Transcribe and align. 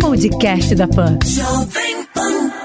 Podcast 0.00 0.74
da 0.74 0.88
Pan. 0.88 1.18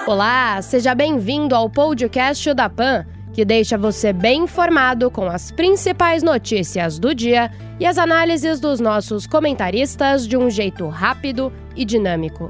Olá, 0.08 0.62
seja 0.62 0.96
bem-vindo 0.96 1.54
ao 1.54 1.70
podcast 1.70 2.54
da 2.54 2.70
Pan, 2.70 3.06
que 3.34 3.44
deixa 3.44 3.78
você 3.78 4.14
bem 4.14 4.44
informado 4.44 5.12
com 5.12 5.26
as 5.26 5.52
principais 5.52 6.24
notícias 6.24 6.98
do 6.98 7.14
dia 7.14 7.52
e 7.82 7.86
as 7.86 7.98
análises 7.98 8.62
dos 8.62 8.80
nossos 8.80 9.28
comentaristas 9.28 10.26
de 10.26 10.38
um 10.38 10.50
jeito 10.50 10.88
rápido 10.88 11.52
e 11.76 11.84
dinâmico. 11.84 12.50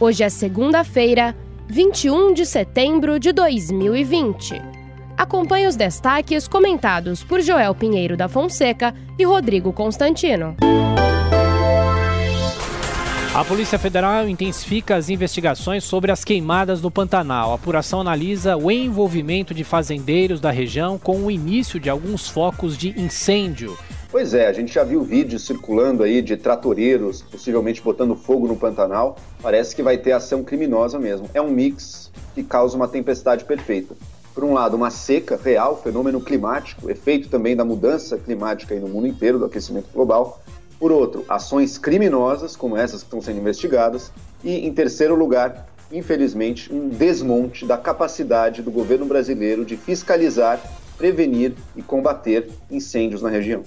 Hoje 0.00 0.24
é 0.24 0.28
segunda-feira, 0.28 1.32
21 1.68 2.34
de 2.34 2.44
setembro 2.44 3.20
de 3.20 3.30
2020. 3.30 4.60
Acompanhe 5.16 5.68
os 5.68 5.76
destaques 5.76 6.48
comentados 6.48 7.22
por 7.22 7.40
Joel 7.40 7.76
Pinheiro 7.76 8.16
da 8.16 8.28
Fonseca 8.28 8.92
e 9.16 9.24
Rodrigo 9.24 9.72
Constantino. 9.72 10.56
A 13.34 13.42
Polícia 13.42 13.78
Federal 13.78 14.28
intensifica 14.28 14.94
as 14.94 15.08
investigações 15.08 15.84
sobre 15.84 16.12
as 16.12 16.22
queimadas 16.22 16.82
no 16.82 16.90
Pantanal. 16.90 17.52
A 17.52 17.54
apuração 17.54 18.02
analisa 18.02 18.58
o 18.58 18.70
envolvimento 18.70 19.54
de 19.54 19.64
fazendeiros 19.64 20.38
da 20.38 20.50
região 20.50 20.98
com 20.98 21.16
o 21.16 21.30
início 21.30 21.80
de 21.80 21.88
alguns 21.88 22.28
focos 22.28 22.76
de 22.76 22.90
incêndio. 23.00 23.74
Pois 24.10 24.34
é, 24.34 24.46
a 24.46 24.52
gente 24.52 24.74
já 24.74 24.84
viu 24.84 25.02
vídeos 25.02 25.46
circulando 25.46 26.02
aí 26.02 26.20
de 26.20 26.36
tratoreiros 26.36 27.22
possivelmente 27.22 27.80
botando 27.80 28.14
fogo 28.14 28.46
no 28.46 28.54
Pantanal. 28.54 29.16
Parece 29.40 29.74
que 29.74 29.82
vai 29.82 29.96
ter 29.96 30.12
ação 30.12 30.44
criminosa 30.44 30.98
mesmo. 30.98 31.26
É 31.32 31.40
um 31.40 31.50
mix 31.50 32.12
que 32.34 32.42
causa 32.42 32.76
uma 32.76 32.86
tempestade 32.86 33.46
perfeita. 33.46 33.94
Por 34.34 34.44
um 34.44 34.52
lado, 34.52 34.76
uma 34.76 34.90
seca 34.90 35.40
real, 35.42 35.80
fenômeno 35.82 36.20
climático, 36.20 36.90
efeito 36.90 37.30
também 37.30 37.56
da 37.56 37.64
mudança 37.64 38.18
climática 38.18 38.74
aí 38.74 38.80
no 38.80 38.88
mundo 38.88 39.06
inteiro, 39.06 39.38
do 39.38 39.46
aquecimento 39.46 39.88
global. 39.90 40.42
Por 40.82 40.90
outro, 40.90 41.24
ações 41.28 41.78
criminosas, 41.78 42.56
como 42.56 42.76
essas 42.76 43.02
que 43.02 43.06
estão 43.06 43.22
sendo 43.22 43.38
investigadas. 43.38 44.10
E, 44.42 44.66
em 44.66 44.74
terceiro 44.74 45.14
lugar, 45.14 45.68
infelizmente, 45.92 46.74
um 46.74 46.88
desmonte 46.88 47.64
da 47.64 47.76
capacidade 47.76 48.62
do 48.62 48.70
governo 48.72 49.06
brasileiro 49.06 49.64
de 49.64 49.76
fiscalizar, 49.76 50.60
prevenir 50.98 51.54
e 51.76 51.82
combater 51.82 52.50
incêndios 52.68 53.22
na 53.22 53.28
região. 53.28 53.62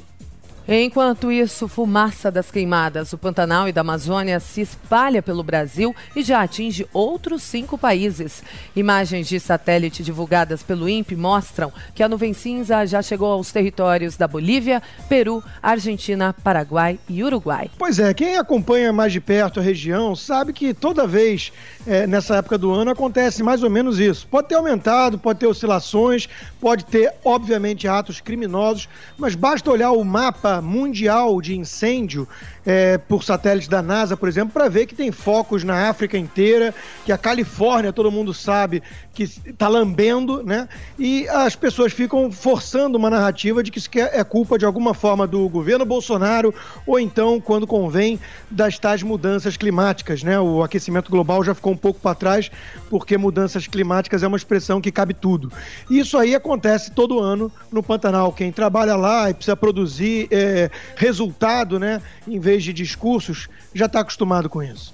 Enquanto 0.68 1.32
isso, 1.32 1.68
fumaça 1.68 2.32
das 2.32 2.50
queimadas 2.50 3.12
do 3.12 3.20
Pantanal 3.20 3.70
e 3.70 3.72
da 3.72 3.82
Amazônia 3.82 4.40
se 4.40 4.62
espalha 4.62 5.22
pelo 5.22 5.44
Brasil 5.44 5.96
e 6.16 6.24
já 6.24 6.42
atinge 6.42 6.88
outros 6.92 7.44
cinco 7.44 7.78
países. 7.78 8.42
Imagens 8.76 9.28
de 9.28 9.40
satélite 9.40 10.02
divulgadas 10.02 10.64
pelo 10.64 10.90
INPE 10.90 11.16
mostram 11.16 11.72
que 11.94 12.02
a 12.02 12.10
nuvem 12.10 12.34
cinza 12.34 12.84
já 12.88 13.00
chegou 13.04 13.32
aos 13.32 13.52
territórios 13.52 14.18
da 14.18 14.28
Bolívia, 14.28 14.82
Peru, 15.08 15.44
Argentina, 15.62 16.34
Paraguai 16.44 16.98
e 17.08 17.24
Uruguai. 17.24 17.70
Pois 17.78 18.00
é, 18.00 18.12
quem 18.12 18.36
acompanha 18.36 18.92
mais 18.92 19.14
de 19.14 19.22
perto 19.22 19.60
a 19.60 19.64
região 19.64 20.16
sabe 20.16 20.52
que 20.52 20.74
toda 20.74 21.06
vez 21.06 21.54
é, 21.86 22.08
nessa 22.08 22.38
época 22.38 22.58
do 22.58 22.72
ano 22.72 22.90
acontece 22.90 23.44
mais 23.44 23.62
ou 23.62 23.70
menos 23.70 24.00
isso. 24.00 24.28
Pode 24.28 24.48
ter 24.48 24.56
aumentado, 24.56 25.20
pode 25.20 25.38
ter 25.38 25.48
oscilações, 25.48 26.28
pode 26.66 26.84
ter, 26.84 27.14
obviamente, 27.24 27.88
atos 27.88 28.20
criminosos, 28.20 28.90
mas 29.20 29.36
basta 29.36 29.70
olhar 29.70 29.92
o 29.92 30.04
mapa 30.04 30.64
mundial 30.64 31.40
de 31.40 31.56
incêndio 31.56 32.28
é, 32.66 32.98
por 32.98 33.24
satélite 33.24 33.70
da 33.70 33.84
NASA, 33.84 34.18
por 34.18 34.28
exemplo, 34.28 34.52
para 34.52 34.68
ver 34.68 34.88
que 34.88 34.96
tem 34.96 35.12
focos 35.12 35.64
na 35.64 35.88
África 35.88 36.18
inteira, 36.18 36.74
que 37.06 37.12
a 37.12 37.20
Califórnia, 37.20 37.94
todo 37.94 38.12
mundo 38.12 38.34
sabe, 38.34 38.82
que 39.14 39.24
está 39.24 39.68
lambendo, 39.68 40.42
né? 40.42 40.68
E 40.98 41.30
as 41.30 41.56
pessoas 41.56 41.94
ficam 41.94 42.32
forçando 42.32 42.98
uma 42.98 43.12
narrativa 43.12 43.62
de 43.62 43.70
que 43.70 43.78
isso 43.78 43.90
é 43.96 44.24
culpa 44.24 44.58
de 44.58 44.66
alguma 44.66 44.96
forma 44.96 45.28
do 45.28 45.48
governo 45.48 45.86
Bolsonaro 45.86 46.52
ou 46.88 47.00
então, 47.00 47.40
quando 47.40 47.68
convém, 47.68 48.20
das 48.50 48.80
tais 48.80 49.04
mudanças 49.04 49.56
climáticas, 49.56 50.24
né? 50.24 50.40
O 50.40 50.64
aquecimento 50.64 51.12
global 51.12 51.44
já 51.44 51.54
ficou 51.54 51.74
um 51.74 51.78
pouco 51.78 52.00
para 52.00 52.16
trás, 52.16 52.50
porque 52.90 53.16
mudanças 53.20 53.68
climáticas 53.68 54.24
é 54.24 54.28
uma 54.28 54.38
expressão 54.38 54.82
que 54.82 54.92
cabe 54.92 55.14
tudo. 55.14 55.52
Isso 55.88 56.18
aí 56.18 56.34
acontece 56.34 56.55
todo 56.94 57.20
ano 57.20 57.52
no 57.72 57.82
Pantanal. 57.82 58.32
Quem 58.32 58.52
trabalha 58.52 58.96
lá 58.96 59.30
e 59.30 59.34
precisa 59.34 59.56
produzir 59.56 60.28
é, 60.32 60.70
resultado, 60.96 61.80
né? 61.80 62.02
Em 62.28 62.40
vez 62.40 62.64
de 62.64 62.74
discursos, 62.74 63.48
já 63.74 63.86
está 63.86 64.00
acostumado 64.02 64.50
com 64.50 64.62
isso. 64.62 64.94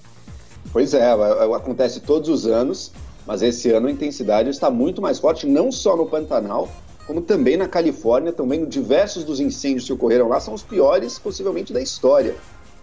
Pois 0.72 0.94
é, 0.94 1.12
acontece 1.56 2.00
todos 2.00 2.30
os 2.30 2.46
anos, 2.46 2.92
mas 3.26 3.42
esse 3.42 3.72
ano 3.72 3.88
a 3.88 3.92
intensidade 3.92 4.50
está 4.50 4.70
muito 4.70 5.02
mais 5.02 5.20
forte, 5.20 5.48
não 5.48 5.72
só 5.72 5.98
no 5.98 6.06
Pantanal, 6.06 6.70
como 7.08 7.22
também 7.22 7.58
na 7.58 7.68
Califórnia, 7.68 8.32
também 8.32 8.66
diversos 8.66 9.24
dos 9.24 9.40
incêndios 9.40 9.86
que 9.86 9.94
ocorreram 9.94 10.30
lá 10.30 10.40
são 10.40 10.54
os 10.54 10.64
piores, 10.64 11.20
possivelmente, 11.20 11.74
da 11.74 11.82
história. 11.82 12.36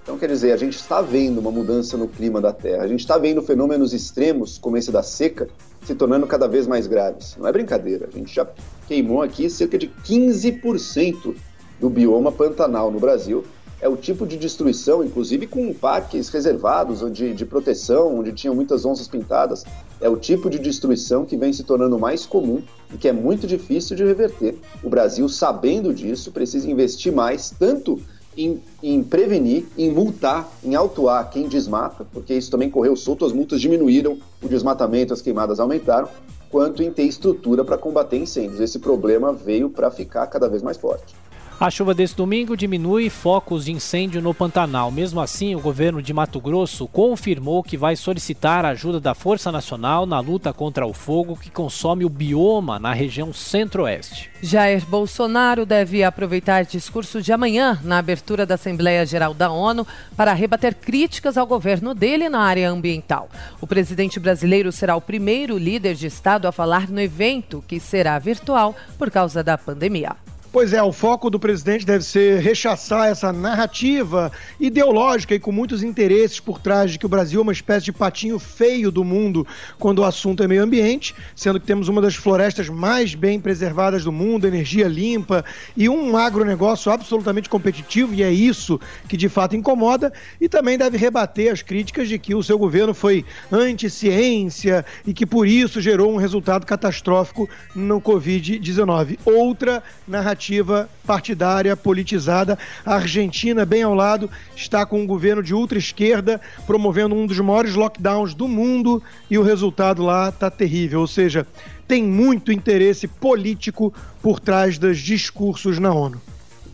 Então, 0.08 0.16
quer 0.16 0.28
dizer, 0.28 0.52
a 0.52 0.56
gente 0.56 0.74
está 0.74 1.02
vendo 1.02 1.36
uma 1.36 1.50
mudança 1.50 1.94
no 1.94 2.08
clima 2.08 2.41
da 2.41 2.50
Terra, 2.50 2.82
a 2.82 2.88
gente 2.88 3.00
está 3.00 3.19
vendo 3.19 3.42
fenômenos 3.42 3.92
extremos, 3.92 4.56
como 4.56 4.78
esse 4.78 4.91
da 4.91 5.02
seca, 5.02 5.50
se 5.84 5.94
tornando 5.94 6.26
cada 6.26 6.48
vez 6.48 6.66
mais 6.66 6.86
graves. 6.86 7.36
Não 7.36 7.46
é 7.46 7.52
brincadeira, 7.52 8.08
a 8.10 8.16
gente 8.16 8.34
já 8.34 8.48
queimou 8.86 9.20
aqui 9.20 9.50
cerca 9.50 9.76
de 9.76 9.86
15% 10.06 11.36
do 11.78 11.91
bioma 11.91 12.32
pantanal 12.32 12.91
no 12.91 12.98
Brasil, 12.98 13.44
é 13.82 13.86
o 13.86 13.97
tipo 13.97 14.26
de 14.26 14.38
destruição, 14.38 15.04
inclusive 15.04 15.47
com 15.47 15.74
parques 15.74 16.30
reservados 16.30 17.00
de, 17.12 17.34
de 17.34 17.44
proteção, 17.44 18.18
onde 18.18 18.32
tinham 18.32 18.54
muitas 18.54 18.86
onças 18.86 19.06
pintadas, 19.06 19.62
é 20.00 20.08
o 20.08 20.16
tipo 20.16 20.48
de 20.48 20.58
destruição 20.58 21.26
que 21.26 21.36
vem 21.36 21.52
se 21.52 21.64
tornando 21.64 21.98
mais 21.98 22.24
comum 22.24 22.62
e 22.91 22.97
que 22.97 23.08
é 23.08 23.12
muito 23.12 23.47
difícil 23.47 23.94
de 23.94 24.04
reverter. 24.04 24.56
O 24.82 24.88
Brasil, 24.88 25.28
sabendo 25.28 25.92
disso, 25.92 26.32
precisa 26.32 26.68
investir 26.68 27.12
mais, 27.12 27.50
tanto 27.50 28.00
em, 28.38 28.62
em, 28.81 29.03
prevenir, 29.03 29.66
em 29.76 29.91
multar, 29.91 30.49
em 30.62 30.76
autuar 30.76 31.28
quem 31.28 31.49
desmata, 31.49 32.06
porque 32.12 32.32
isso 32.32 32.50
também 32.50 32.71
correu 32.71 32.94
solto, 32.94 33.25
as 33.25 33.32
multas 33.32 33.60
diminuíram, 33.60 34.16
o 34.41 34.49
desmatamento, 34.49 35.12
as 35.12 35.21
queimadas 35.21 35.59
aumentaram, 35.59 36.09
quanto 36.48 36.82
em 36.82 36.91
ter 36.91 37.03
estrutura 37.03 37.65
para 37.65 37.77
combater 37.77 38.16
incêndios. 38.16 38.60
Esse 38.60 38.78
problema 38.78 39.32
veio 39.32 39.69
para 39.69 39.91
ficar 39.91 40.27
cada 40.28 40.48
vez 40.48 40.62
mais 40.62 40.77
forte. 40.77 41.16
A 41.60 41.70
chuva 41.72 41.92
desse 41.92 42.14
domingo 42.14 42.56
diminui 42.56 43.10
focos 43.10 43.64
de 43.64 43.72
incêndio 43.72 44.22
no 44.22 44.32
Pantanal. 44.32 44.92
Mesmo 44.92 45.20
assim, 45.20 45.56
o 45.56 45.60
governo 45.60 46.00
de 46.00 46.12
Mato 46.12 46.41
Grosso 46.41 46.86
confirmou 46.86 47.64
que 47.64 47.76
vai 47.76 47.96
solicitar 47.96 48.64
a 48.64 48.69
ajuda 48.69 49.00
da 49.00 49.12
Força 49.12 49.50
Nacional 49.50 50.06
na 50.06 50.20
luta 50.20 50.52
contra 50.52 50.86
o 50.86 50.94
fogo 50.94 51.36
que 51.36 51.50
consome 51.50 52.04
o 52.04 52.08
bioma 52.08 52.78
na 52.78 52.92
região 52.92 53.32
centro-oeste. 53.32 54.30
Jair 54.41 54.86
Bolsonaro 54.86 55.66
deve 55.66 56.04
aproveitar 56.04 56.64
discurso 56.64 57.20
de 57.20 57.32
amanhã 57.32 57.80
na 57.82 57.98
abertura 57.98 58.47
da 58.47 58.54
Assembleia 58.54 59.04
Geral 59.04 59.34
da 59.34 59.50
ONU 59.50 59.84
para 60.16 60.34
rebater 60.34 60.76
críticas 60.76 61.36
ao 61.36 61.44
governo 61.44 61.92
dele 61.92 62.28
na 62.28 62.38
área 62.38 62.70
ambiental. 62.70 63.28
O 63.60 63.66
presidente 63.66 64.20
brasileiro 64.20 64.70
será 64.70 64.94
o 64.94 65.00
primeiro 65.00 65.58
líder 65.58 65.97
de 65.97 66.06
Estado 66.06 66.47
a 66.47 66.52
falar 66.52 66.88
no 66.88 67.00
evento, 67.00 67.64
que 67.66 67.80
será 67.80 68.16
virtual 68.20 68.76
por 68.97 69.10
causa 69.10 69.42
da 69.42 69.58
pandemia. 69.58 70.28
Pois 70.50 70.72
é, 70.72 70.82
o 70.82 70.92
foco 70.92 71.28
do 71.28 71.38
presidente 71.38 71.84
deve 71.84 72.03
ser 72.03 72.41
rechaçar 72.41 73.09
essa 73.09 73.31
narrativa 73.31 74.32
ideológica 74.59 75.34
e 75.34 75.38
com 75.38 75.53
muitos 75.53 75.82
interesses 75.82 76.41
por 76.41 76.59
trás 76.59 76.91
de 76.91 76.98
que 76.98 77.04
o 77.04 77.09
Brasil 77.09 77.41
é 77.41 77.42
uma 77.42 77.53
espécie 77.53 77.84
de 77.84 77.92
patinho 77.92 78.38
feio 78.38 78.91
do 78.91 79.04
mundo 79.04 79.47
quando 79.78 79.98
o 79.98 80.04
assunto 80.04 80.42
é 80.42 80.48
meio 80.48 80.62
ambiente, 80.62 81.14
sendo 81.36 81.60
que 81.60 81.66
temos 81.66 81.88
uma 81.88 82.00
das 82.00 82.14
florestas 82.14 82.70
mais 82.70 83.14
bem 83.14 83.38
preservadas 83.38 84.04
do 84.04 84.10
mundo, 84.10 84.47
energia 84.47 84.88
limpa 84.88 85.44
e 85.76 85.86
um 85.86 86.16
agronegócio 86.16 86.91
absolutamente 86.91 87.50
competitivo, 87.50 88.15
e 88.15 88.22
é 88.22 88.32
isso 88.32 88.80
que 89.06 89.19
de 89.19 89.28
fato 89.28 89.54
incomoda, 89.54 90.10
e 90.41 90.48
também 90.48 90.78
deve 90.78 90.97
rebater 90.97 91.53
as 91.53 91.60
críticas 91.60 92.09
de 92.09 92.19
que 92.19 92.34
o 92.34 92.42
seu 92.42 92.59
governo 92.59 92.94
foi 92.94 93.22
anti-ciência 93.53 94.82
e 95.06 95.12
que 95.12 95.26
por 95.26 95.47
isso 95.47 95.78
gerou 95.78 96.10
um 96.10 96.16
resultado 96.16 96.65
catastrófico 96.65 97.47
no 97.75 98.00
Covid-19. 98.00 99.19
Outra 99.26 99.82
narrativa 100.06 100.38
narrativa 100.38 100.88
partidária, 101.04 101.76
politizada. 101.76 102.56
A 102.87 102.94
Argentina, 102.94 103.66
bem 103.66 103.82
ao 103.82 103.93
lado, 103.93 104.31
está 104.54 104.87
com 104.87 105.00
um 105.00 105.06
governo 105.06 105.43
de 105.43 105.53
ultra-esquerda, 105.53 106.41
promovendo 106.65 107.15
um 107.16 107.26
dos 107.26 107.41
maiores 107.41 107.75
lockdowns 107.75 108.34
do 108.34 108.47
mundo 108.47 109.03
e 109.28 109.36
o 109.36 109.42
resultado 109.42 110.03
lá 110.03 110.28
está 110.28 110.48
terrível. 110.48 111.01
Ou 111.01 111.07
seja, 111.09 111.45
tem 111.89 112.04
muito 112.04 112.53
interesse 112.53 113.09
político 113.09 113.92
por 114.22 114.39
trás 114.39 114.78
dos 114.78 114.98
discursos 114.98 115.80
na 115.80 115.92
ONU. 115.92 116.21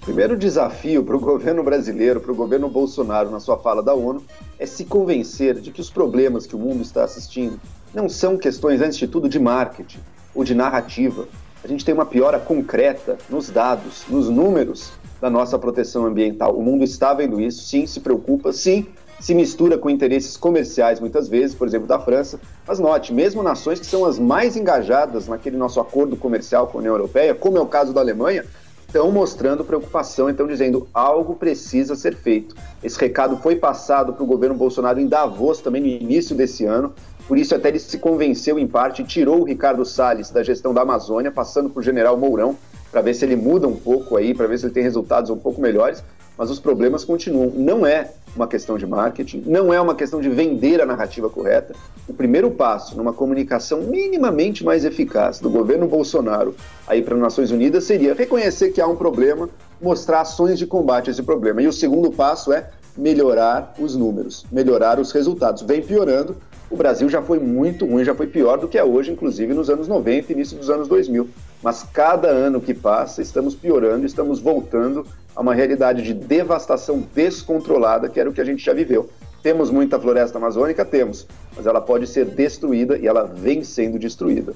Primeiro 0.02 0.36
desafio 0.36 1.02
para 1.02 1.16
o 1.16 1.20
governo 1.20 1.62
brasileiro, 1.64 2.20
para 2.20 2.32
o 2.32 2.34
governo 2.34 2.68
Bolsonaro, 2.68 3.30
na 3.30 3.40
sua 3.40 3.56
fala 3.56 3.82
da 3.82 3.94
ONU, 3.94 4.22
é 4.58 4.66
se 4.66 4.84
convencer 4.84 5.58
de 5.58 5.70
que 5.70 5.80
os 5.80 5.88
problemas 5.88 6.46
que 6.46 6.54
o 6.54 6.58
mundo 6.58 6.82
está 6.82 7.02
assistindo 7.02 7.58
não 7.94 8.10
são 8.10 8.36
questões, 8.36 8.82
antes 8.82 8.98
de 8.98 9.08
tudo, 9.08 9.26
de 9.26 9.38
marketing 9.38 10.00
ou 10.34 10.44
de 10.44 10.54
narrativa, 10.54 11.26
a 11.64 11.66
gente 11.66 11.82
tem 11.82 11.94
uma 11.94 12.04
piora 12.04 12.38
concreta 12.38 13.16
nos 13.30 13.48
dados, 13.48 14.04
nos 14.06 14.28
números 14.28 14.92
da 15.18 15.30
nossa 15.30 15.58
proteção 15.58 16.04
ambiental. 16.04 16.54
O 16.54 16.62
mundo 16.62 16.84
está 16.84 17.14
vendo 17.14 17.40
isso, 17.40 17.64
sim, 17.64 17.86
se 17.86 18.00
preocupa, 18.00 18.52
sim, 18.52 18.86
se 19.18 19.34
mistura 19.34 19.78
com 19.78 19.88
interesses 19.88 20.36
comerciais 20.36 21.00
muitas 21.00 21.26
vezes, 21.26 21.56
por 21.56 21.66
exemplo, 21.66 21.88
da 21.88 21.98
França. 21.98 22.38
Mas 22.66 22.78
note, 22.78 23.14
mesmo 23.14 23.42
nações 23.42 23.80
que 23.80 23.86
são 23.86 24.04
as 24.04 24.18
mais 24.18 24.58
engajadas 24.58 25.26
naquele 25.26 25.56
nosso 25.56 25.80
acordo 25.80 26.16
comercial 26.16 26.66
com 26.66 26.76
a 26.76 26.80
União 26.80 26.92
Europeia, 26.92 27.34
como 27.34 27.56
é 27.56 27.60
o 27.62 27.66
caso 27.66 27.94
da 27.94 28.00
Alemanha, 28.02 28.44
estão 28.86 29.10
mostrando 29.10 29.64
preocupação, 29.64 30.28
estão 30.28 30.46
dizendo 30.46 30.86
algo 30.92 31.34
precisa 31.34 31.96
ser 31.96 32.14
feito. 32.14 32.54
Esse 32.82 33.00
recado 33.00 33.38
foi 33.38 33.56
passado 33.56 34.12
para 34.12 34.22
o 34.22 34.26
governo 34.26 34.54
Bolsonaro 34.54 35.00
em 35.00 35.06
Davos 35.06 35.62
também 35.62 35.80
no 35.80 35.88
início 35.88 36.36
desse 36.36 36.66
ano. 36.66 36.94
Por 37.26 37.38
isso 37.38 37.54
até 37.54 37.68
ele 37.68 37.78
se 37.78 37.98
convenceu 37.98 38.58
em 38.58 38.66
parte 38.66 39.02
e 39.02 39.04
tirou 39.04 39.40
o 39.40 39.44
Ricardo 39.44 39.84
Salles 39.84 40.30
da 40.30 40.42
gestão 40.42 40.74
da 40.74 40.82
Amazônia, 40.82 41.30
passando 41.30 41.70
por 41.70 41.82
General 41.82 42.16
Mourão, 42.16 42.56
para 42.92 43.00
ver 43.00 43.14
se 43.14 43.24
ele 43.24 43.34
muda 43.34 43.66
um 43.66 43.76
pouco 43.76 44.16
aí, 44.16 44.34
para 44.34 44.46
ver 44.46 44.58
se 44.58 44.66
ele 44.66 44.74
tem 44.74 44.82
resultados 44.82 45.30
um 45.30 45.36
pouco 45.36 45.60
melhores. 45.60 46.04
Mas 46.36 46.50
os 46.50 46.58
problemas 46.58 47.04
continuam. 47.04 47.50
Não 47.54 47.86
é 47.86 48.10
uma 48.36 48.48
questão 48.48 48.76
de 48.76 48.84
marketing, 48.84 49.44
não 49.46 49.72
é 49.72 49.80
uma 49.80 49.94
questão 49.94 50.20
de 50.20 50.28
vender 50.28 50.80
a 50.80 50.86
narrativa 50.86 51.30
correta. 51.30 51.74
O 52.08 52.12
primeiro 52.12 52.50
passo 52.50 52.96
numa 52.96 53.12
comunicação 53.12 53.82
minimamente 53.82 54.64
mais 54.64 54.84
eficaz 54.84 55.38
do 55.38 55.48
governo 55.48 55.86
Bolsonaro 55.86 56.54
aí 56.86 57.02
para 57.02 57.14
as 57.14 57.20
Nações 57.20 57.50
Unidas 57.50 57.84
seria 57.84 58.14
reconhecer 58.14 58.72
que 58.72 58.80
há 58.80 58.86
um 58.86 58.96
problema, 58.96 59.48
mostrar 59.80 60.22
ações 60.22 60.58
de 60.58 60.66
combate 60.66 61.08
a 61.08 61.12
esse 61.12 61.22
problema. 61.22 61.62
E 61.62 61.68
o 61.68 61.72
segundo 61.72 62.10
passo 62.10 62.52
é 62.52 62.68
melhorar 62.96 63.72
os 63.78 63.96
números, 63.96 64.44
melhorar 64.50 64.98
os 64.98 65.12
resultados. 65.12 65.62
Vem 65.62 65.82
piorando. 65.82 66.36
O 66.74 66.76
Brasil 66.76 67.08
já 67.08 67.22
foi 67.22 67.38
muito 67.38 67.86
ruim, 67.86 68.02
já 68.02 68.16
foi 68.16 68.26
pior 68.26 68.58
do 68.58 68.66
que 68.66 68.76
é 68.76 68.82
hoje, 68.82 69.12
inclusive 69.12 69.54
nos 69.54 69.70
anos 69.70 69.86
90 69.86 70.32
e 70.32 70.34
início 70.34 70.58
dos 70.58 70.68
anos 70.68 70.88
2000. 70.88 71.28
Mas 71.62 71.84
cada 71.84 72.26
ano 72.26 72.60
que 72.60 72.74
passa, 72.74 73.22
estamos 73.22 73.54
piorando, 73.54 74.04
estamos 74.04 74.40
voltando 74.40 75.06
a 75.36 75.40
uma 75.40 75.54
realidade 75.54 76.02
de 76.02 76.12
devastação 76.12 77.04
descontrolada, 77.14 78.08
que 78.08 78.18
era 78.18 78.28
o 78.28 78.32
que 78.32 78.40
a 78.40 78.44
gente 78.44 78.64
já 78.64 78.72
viveu. 78.72 79.08
Temos 79.40 79.70
muita 79.70 80.00
floresta 80.00 80.36
amazônica? 80.36 80.84
Temos, 80.84 81.28
mas 81.56 81.64
ela 81.64 81.80
pode 81.80 82.08
ser 82.08 82.24
destruída 82.24 82.98
e 82.98 83.06
ela 83.06 83.22
vem 83.22 83.62
sendo 83.62 83.96
destruída. 83.96 84.52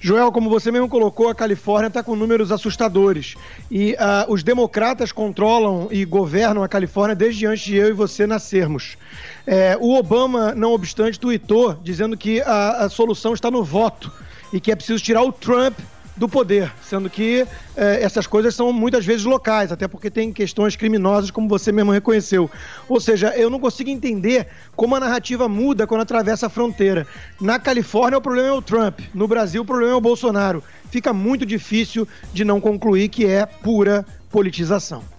Joel, 0.00 0.32
como 0.32 0.50
você 0.50 0.70
mesmo 0.70 0.88
colocou, 0.88 1.28
a 1.28 1.34
Califórnia 1.34 1.88
está 1.88 2.02
com 2.02 2.16
números 2.16 2.50
assustadores. 2.52 3.34
E 3.70 3.92
uh, 3.92 4.32
os 4.32 4.42
democratas 4.42 5.12
controlam 5.12 5.88
e 5.90 6.04
governam 6.04 6.62
a 6.62 6.68
Califórnia 6.68 7.14
desde 7.14 7.46
antes 7.46 7.64
de 7.64 7.76
eu 7.76 7.88
e 7.88 7.92
você 7.92 8.26
nascermos. 8.26 8.96
É, 9.46 9.76
o 9.80 9.94
Obama, 9.94 10.54
não 10.54 10.72
obstante, 10.72 11.18
tweetou 11.18 11.74
dizendo 11.82 12.16
que 12.16 12.40
a, 12.42 12.84
a 12.84 12.88
solução 12.88 13.34
está 13.34 13.50
no 13.50 13.64
voto 13.64 14.12
e 14.52 14.60
que 14.60 14.70
é 14.70 14.76
preciso 14.76 15.02
tirar 15.02 15.22
o 15.22 15.32
Trump 15.32 15.78
do 16.16 16.28
poder, 16.28 16.72
sendo 16.82 17.08
que 17.08 17.46
é, 17.76 18.02
essas 18.02 18.26
coisas 18.26 18.54
são 18.54 18.72
muitas 18.72 19.04
vezes 19.04 19.24
locais, 19.24 19.72
até 19.72 19.88
porque 19.88 20.10
tem 20.10 20.32
questões 20.32 20.76
criminosas, 20.76 21.30
como 21.30 21.48
você 21.48 21.72
mesmo 21.72 21.90
reconheceu. 21.90 22.50
Ou 22.88 23.00
seja, 23.00 23.34
eu 23.36 23.48
não 23.48 23.58
consigo 23.58 23.90
entender 23.90 24.48
como 24.76 24.94
a 24.94 25.00
narrativa 25.00 25.48
muda 25.48 25.86
quando 25.86 26.02
atravessa 26.02 26.46
a 26.46 26.50
fronteira. 26.50 27.06
Na 27.40 27.58
Califórnia, 27.58 28.18
o 28.18 28.22
problema 28.22 28.48
é 28.48 28.52
o 28.52 28.62
Trump, 28.62 29.00
no 29.14 29.26
Brasil, 29.26 29.62
o 29.62 29.66
problema 29.66 29.92
é 29.92 29.96
o 29.96 30.00
Bolsonaro. 30.00 30.62
Fica 30.90 31.12
muito 31.12 31.46
difícil 31.46 32.06
de 32.32 32.44
não 32.44 32.60
concluir 32.60 33.08
que 33.08 33.24
é 33.26 33.46
pura 33.46 34.04
politização. 34.30 35.11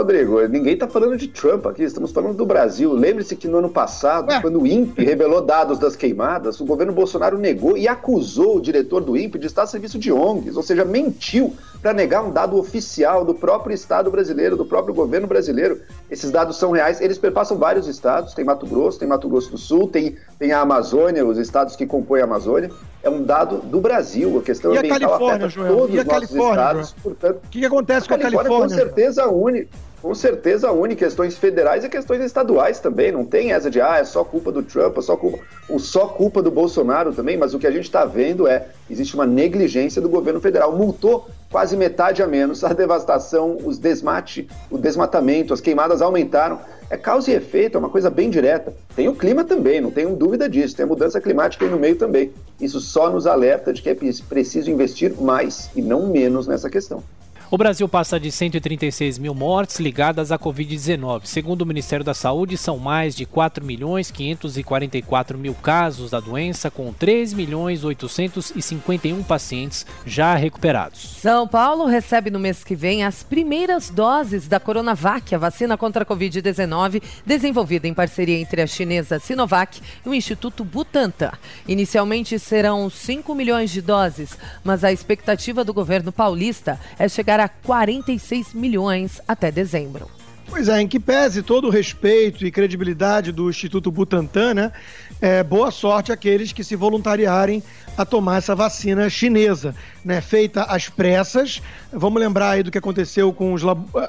Rodrigo, 0.00 0.40
ninguém 0.48 0.72
está 0.72 0.88
falando 0.88 1.14
de 1.14 1.28
Trump 1.28 1.66
aqui, 1.66 1.82
estamos 1.82 2.10
falando 2.10 2.34
do 2.34 2.46
Brasil. 2.46 2.92
Lembre-se 2.92 3.36
que 3.36 3.46
no 3.46 3.58
ano 3.58 3.68
passado, 3.68 4.32
é. 4.32 4.40
quando 4.40 4.60
o 4.60 4.66
INPE 4.66 5.04
revelou 5.04 5.42
dados 5.42 5.78
das 5.78 5.94
queimadas, 5.94 6.58
o 6.58 6.64
governo 6.64 6.92
Bolsonaro 6.92 7.36
negou 7.36 7.76
e 7.76 7.86
acusou 7.86 8.56
o 8.56 8.60
diretor 8.60 9.02
do 9.02 9.16
INPE 9.16 9.38
de 9.38 9.46
estar 9.46 9.64
a 9.64 9.66
serviço 9.66 9.98
de 9.98 10.10
ONGs, 10.10 10.56
ou 10.56 10.62
seja, 10.62 10.86
mentiu 10.86 11.54
para 11.82 11.92
negar 11.92 12.22
um 12.22 12.30
dado 12.30 12.58
oficial 12.58 13.24
do 13.24 13.34
próprio 13.34 13.74
Estado 13.74 14.10
brasileiro, 14.10 14.56
do 14.56 14.64
próprio 14.64 14.94
governo 14.94 15.26
brasileiro. 15.26 15.80
Esses 16.10 16.30
dados 16.30 16.56
são 16.56 16.70
reais, 16.70 17.00
eles 17.00 17.18
perpassam 17.18 17.56
vários 17.56 17.86
estados, 17.86 18.34
tem 18.34 18.44
Mato 18.44 18.66
Grosso, 18.66 18.98
tem 18.98 19.08
Mato 19.08 19.28
Grosso 19.28 19.50
do 19.50 19.58
Sul, 19.58 19.88
tem, 19.88 20.16
tem 20.38 20.52
a 20.52 20.60
Amazônia, 20.60 21.24
os 21.24 21.38
estados 21.38 21.76
que 21.76 21.86
compõem 21.86 22.20
a 22.20 22.24
Amazônia. 22.24 22.70
É 23.02 23.08
um 23.08 23.22
dado 23.22 23.58
do 23.58 23.80
Brasil, 23.80 24.38
a 24.38 24.42
questão 24.42 24.74
e 24.74 24.78
ambiental 24.78 24.96
a 24.96 25.00
Califórnia, 25.00 25.46
afeta 25.46 25.48
Joel? 25.48 25.76
todos 25.76 25.94
e 25.94 25.98
a 25.98 26.02
os 26.02 26.06
nossos 26.06 26.28
Califórnia, 26.28 26.60
estados. 26.60 26.94
Portanto, 27.02 27.36
o 27.36 27.48
que, 27.48 27.60
que 27.60 27.66
acontece 27.66 28.06
a 28.06 28.08
com 28.08 28.14
a 28.14 28.18
Califórnia? 28.18 28.58
Com 28.60 28.68
certeza 28.68 29.28
une 29.28 29.68
com 30.00 30.14
certeza 30.14 30.72
une 30.72 30.96
questões 30.96 31.36
federais 31.36 31.84
e 31.84 31.88
questões 31.88 32.20
estaduais 32.22 32.80
também. 32.80 33.12
Não 33.12 33.24
tem 33.24 33.52
essa 33.52 33.70
de, 33.70 33.80
ah, 33.80 33.98
é 33.98 34.04
só 34.04 34.24
culpa 34.24 34.50
do 34.50 34.62
Trump, 34.62 34.96
é 34.96 35.02
só 35.02 35.16
culpa, 35.16 35.38
ou 35.68 35.78
só 35.78 36.06
culpa 36.06 36.42
do 36.42 36.50
Bolsonaro 36.50 37.12
também, 37.12 37.36
mas 37.36 37.54
o 37.54 37.58
que 37.58 37.66
a 37.66 37.70
gente 37.70 37.84
está 37.84 38.04
vendo 38.04 38.48
é, 38.48 38.68
existe 38.90 39.14
uma 39.14 39.26
negligência 39.26 40.00
do 40.00 40.08
governo 40.08 40.40
federal. 40.40 40.74
Multou 40.74 41.28
quase 41.50 41.76
metade 41.76 42.22
a 42.22 42.26
menos, 42.26 42.64
a 42.64 42.72
devastação, 42.72 43.58
os 43.62 43.78
desmate, 43.78 44.48
o 44.70 44.78
desmatamento, 44.78 45.52
as 45.52 45.60
queimadas 45.60 46.00
aumentaram. 46.00 46.58
É 46.88 46.96
causa 46.96 47.30
e 47.30 47.34
efeito, 47.34 47.76
é 47.76 47.78
uma 47.78 47.90
coisa 47.90 48.10
bem 48.10 48.30
direta. 48.30 48.74
Tem 48.96 49.06
o 49.08 49.14
clima 49.14 49.44
também, 49.44 49.80
não 49.80 49.92
tenho 49.92 50.16
dúvida 50.16 50.48
disso, 50.48 50.74
tem 50.74 50.84
a 50.84 50.88
mudança 50.88 51.20
climática 51.20 51.64
aí 51.64 51.70
no 51.70 51.78
meio 51.78 51.94
também. 51.94 52.32
Isso 52.60 52.80
só 52.80 53.10
nos 53.10 53.26
alerta 53.26 53.72
de 53.72 53.80
que 53.80 53.90
é 53.90 53.94
preciso 53.94 54.70
investir 54.70 55.12
mais 55.20 55.70
e 55.76 55.82
não 55.82 56.08
menos 56.08 56.48
nessa 56.48 56.68
questão. 56.68 57.02
O 57.52 57.58
Brasil 57.58 57.88
passa 57.88 58.20
de 58.20 58.30
136 58.30 59.18
mil 59.18 59.34
mortes 59.34 59.80
ligadas 59.80 60.30
à 60.30 60.38
Covid-19. 60.38 61.22
Segundo 61.24 61.62
o 61.62 61.66
Ministério 61.66 62.04
da 62.04 62.14
Saúde, 62.14 62.56
são 62.56 62.78
mais 62.78 63.16
de 63.16 63.26
4 63.26 63.64
milhões 63.64 64.08
544 64.08 65.36
mil 65.36 65.52
casos 65.54 66.12
da 66.12 66.20
doença, 66.20 66.70
com 66.70 66.92
3 66.92 67.34
milhões 67.34 67.82
851 67.82 69.24
pacientes 69.24 69.84
já 70.06 70.36
recuperados. 70.36 71.16
São 71.18 71.48
Paulo 71.48 71.86
recebe 71.86 72.30
no 72.30 72.38
mês 72.38 72.62
que 72.62 72.76
vem 72.76 73.02
as 73.02 73.24
primeiras 73.24 73.90
doses 73.90 74.46
da 74.46 74.60
Coronavac, 74.60 75.34
a 75.34 75.38
vacina 75.38 75.76
contra 75.76 76.04
a 76.04 76.06
Covid-19, 76.06 77.02
desenvolvida 77.26 77.88
em 77.88 77.92
parceria 77.92 78.38
entre 78.38 78.62
a 78.62 78.66
chinesa 78.68 79.18
Sinovac 79.18 79.80
e 80.06 80.08
o 80.08 80.14
Instituto 80.14 80.64
Butantan. 80.64 81.32
Inicialmente 81.66 82.38
serão 82.38 82.88
5 82.88 83.34
milhões 83.34 83.72
de 83.72 83.82
doses, 83.82 84.38
mas 84.62 84.84
a 84.84 84.92
expectativa 84.92 85.64
do 85.64 85.74
governo 85.74 86.12
paulista 86.12 86.78
é 86.96 87.08
chegar 87.08 87.39
a 87.40 87.48
46 87.48 88.54
milhões 88.54 89.20
até 89.26 89.50
dezembro. 89.50 90.08
Pois 90.50 90.68
é, 90.68 90.80
em 90.80 90.88
que 90.88 90.98
pese 90.98 91.44
todo 91.44 91.68
o 91.68 91.70
respeito 91.70 92.44
e 92.44 92.50
credibilidade 92.50 93.30
do 93.30 93.48
Instituto 93.48 93.88
Butantan, 93.88 94.52
né? 94.52 94.72
É, 95.20 95.44
boa 95.44 95.70
sorte 95.70 96.10
àqueles 96.10 96.52
que 96.52 96.64
se 96.64 96.74
voluntariarem 96.74 97.62
a 97.96 98.04
tomar 98.04 98.38
essa 98.38 98.52
vacina 98.52 99.08
chinesa, 99.08 99.76
né? 100.04 100.20
Feita 100.20 100.64
às 100.64 100.88
pressas. 100.88 101.62
Vamos 101.92 102.20
lembrar 102.20 102.50
aí 102.50 102.64
do 102.64 102.70
que 102.70 102.78
aconteceu 102.78 103.32
com 103.32 103.54
os, 103.54 103.62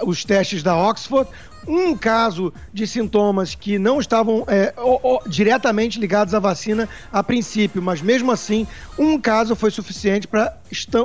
os 0.04 0.26
testes 0.26 0.64
da 0.64 0.76
Oxford. 0.76 1.30
Um 1.68 1.96
caso 1.96 2.52
de 2.74 2.88
sintomas 2.88 3.54
que 3.54 3.78
não 3.78 4.00
estavam 4.00 4.44
é, 4.48 4.74
o, 4.80 5.18
o, 5.18 5.30
diretamente 5.30 6.00
ligados 6.00 6.34
à 6.34 6.40
vacina 6.40 6.90
a 7.14 7.24
princípio, 7.24 7.84
mas 7.84 8.02
mesmo 8.02 8.32
assim, 8.32 8.66
um 8.98 9.20
caso 9.20 9.56
foi 9.56 9.70
suficiente 9.70 10.28
para 10.28 10.58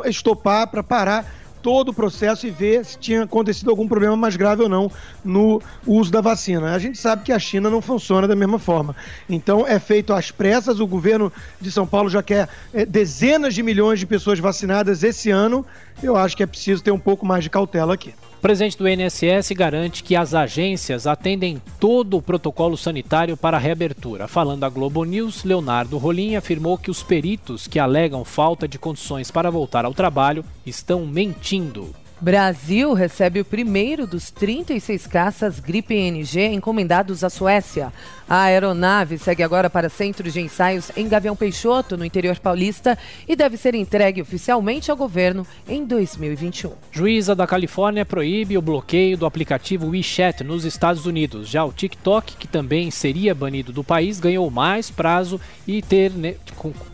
estopar, 0.06 0.66
para 0.68 0.82
parar 0.82 1.30
todo 1.66 1.88
o 1.88 1.92
processo 1.92 2.46
e 2.46 2.50
ver 2.50 2.84
se 2.84 2.96
tinha 2.96 3.24
acontecido 3.24 3.70
algum 3.70 3.88
problema 3.88 4.16
mais 4.16 4.36
grave 4.36 4.62
ou 4.62 4.68
não 4.68 4.88
no 5.24 5.60
uso 5.84 6.12
da 6.12 6.20
vacina. 6.20 6.72
A 6.72 6.78
gente 6.78 6.96
sabe 6.96 7.24
que 7.24 7.32
a 7.32 7.40
China 7.40 7.68
não 7.68 7.82
funciona 7.82 8.28
da 8.28 8.36
mesma 8.36 8.56
forma. 8.56 8.94
Então 9.28 9.66
é 9.66 9.80
feito 9.80 10.12
às 10.12 10.30
pressas, 10.30 10.78
o 10.78 10.86
governo 10.86 11.32
de 11.60 11.72
São 11.72 11.84
Paulo 11.84 12.08
já 12.08 12.22
quer 12.22 12.48
é, 12.72 12.86
dezenas 12.86 13.52
de 13.52 13.64
milhões 13.64 13.98
de 13.98 14.06
pessoas 14.06 14.38
vacinadas 14.38 15.02
esse 15.02 15.28
ano. 15.32 15.66
Eu 16.00 16.16
acho 16.16 16.36
que 16.36 16.44
é 16.44 16.46
preciso 16.46 16.84
ter 16.84 16.92
um 16.92 17.00
pouco 17.00 17.26
mais 17.26 17.42
de 17.42 17.50
cautela 17.50 17.94
aqui. 17.94 18.14
Presidente 18.46 18.78
do 18.78 18.88
INSS 18.88 19.50
garante 19.56 20.04
que 20.04 20.14
as 20.14 20.32
agências 20.32 21.04
atendem 21.04 21.60
todo 21.80 22.16
o 22.16 22.22
protocolo 22.22 22.76
sanitário 22.76 23.36
para 23.36 23.56
a 23.56 23.60
reabertura. 23.60 24.28
Falando 24.28 24.62
à 24.62 24.68
Globo 24.68 25.02
News, 25.02 25.42
Leonardo 25.42 25.98
Rolim 25.98 26.36
afirmou 26.36 26.78
que 26.78 26.88
os 26.88 27.02
peritos 27.02 27.66
que 27.66 27.80
alegam 27.80 28.24
falta 28.24 28.68
de 28.68 28.78
condições 28.78 29.32
para 29.32 29.50
voltar 29.50 29.84
ao 29.84 29.92
trabalho 29.92 30.44
estão 30.64 31.04
mentindo. 31.04 31.92
Brasil 32.18 32.94
recebe 32.94 33.40
o 33.40 33.44
primeiro 33.44 34.06
dos 34.06 34.30
36 34.30 35.06
caças 35.06 35.60
Gripe 35.60 35.94
NG 35.94 36.46
encomendados 36.46 37.22
à 37.22 37.28
Suécia. 37.28 37.92
A 38.26 38.44
aeronave 38.44 39.18
segue 39.18 39.42
agora 39.42 39.68
para 39.68 39.90
centros 39.90 40.32
de 40.32 40.40
ensaios 40.40 40.90
em 40.96 41.06
Gavião 41.08 41.36
Peixoto, 41.36 41.94
no 41.94 42.06
interior 42.06 42.38
paulista, 42.38 42.96
e 43.28 43.36
deve 43.36 43.58
ser 43.58 43.74
entregue 43.74 44.22
oficialmente 44.22 44.90
ao 44.90 44.96
governo 44.96 45.46
em 45.68 45.84
2021. 45.84 46.72
Juíza 46.90 47.34
da 47.34 47.46
Califórnia 47.46 48.06
proíbe 48.06 48.56
o 48.56 48.62
bloqueio 48.62 49.18
do 49.18 49.26
aplicativo 49.26 49.88
WeChat 49.88 50.42
nos 50.42 50.64
Estados 50.64 51.04
Unidos. 51.04 51.46
Já 51.50 51.66
o 51.66 51.72
TikTok, 51.72 52.36
que 52.38 52.48
também 52.48 52.90
seria 52.90 53.34
banido 53.34 53.72
do 53.72 53.84
país, 53.84 54.18
ganhou 54.18 54.50
mais 54.50 54.90
prazo 54.90 55.38
e, 55.68 55.82
ter, 55.82 56.12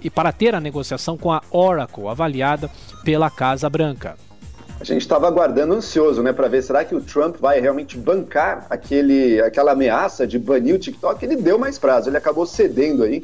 e 0.02 0.10
para 0.10 0.32
ter 0.32 0.52
a 0.52 0.60
negociação 0.60 1.16
com 1.16 1.30
a 1.30 1.40
Oracle, 1.48 2.08
avaliada 2.08 2.68
pela 3.04 3.30
Casa 3.30 3.70
Branca 3.70 4.16
a 4.82 4.94
gente 4.94 5.02
estava 5.02 5.28
aguardando 5.28 5.74
ansioso, 5.74 6.22
né, 6.22 6.32
para 6.32 6.48
ver 6.48 6.60
será 6.60 6.84
que 6.84 6.94
o 6.94 7.00
Trump 7.00 7.36
vai 7.36 7.60
realmente 7.60 7.96
bancar 7.96 8.66
aquele, 8.68 9.40
aquela 9.40 9.72
ameaça 9.72 10.26
de 10.26 10.40
banir 10.40 10.74
o 10.74 10.78
TikTok. 10.78 11.24
Ele 11.24 11.36
deu 11.36 11.56
mais 11.56 11.78
prazo, 11.78 12.10
ele 12.10 12.16
acabou 12.16 12.44
cedendo 12.44 13.04
aí. 13.04 13.22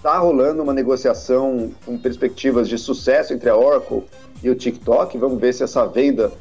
Tá 0.00 0.16
rolando 0.18 0.62
uma 0.62 0.72
negociação 0.72 1.72
com 1.84 1.98
perspectivas 1.98 2.68
de 2.68 2.78
sucesso 2.78 3.34
entre 3.34 3.50
a 3.50 3.56
Oracle 3.56 4.04
e 4.42 4.48
o 4.48 4.54
TikTok. 4.54 5.18
Vamos 5.18 5.40
ver 5.40 5.52
se 5.52 5.64
essa 5.64 5.84
venda 5.84 6.32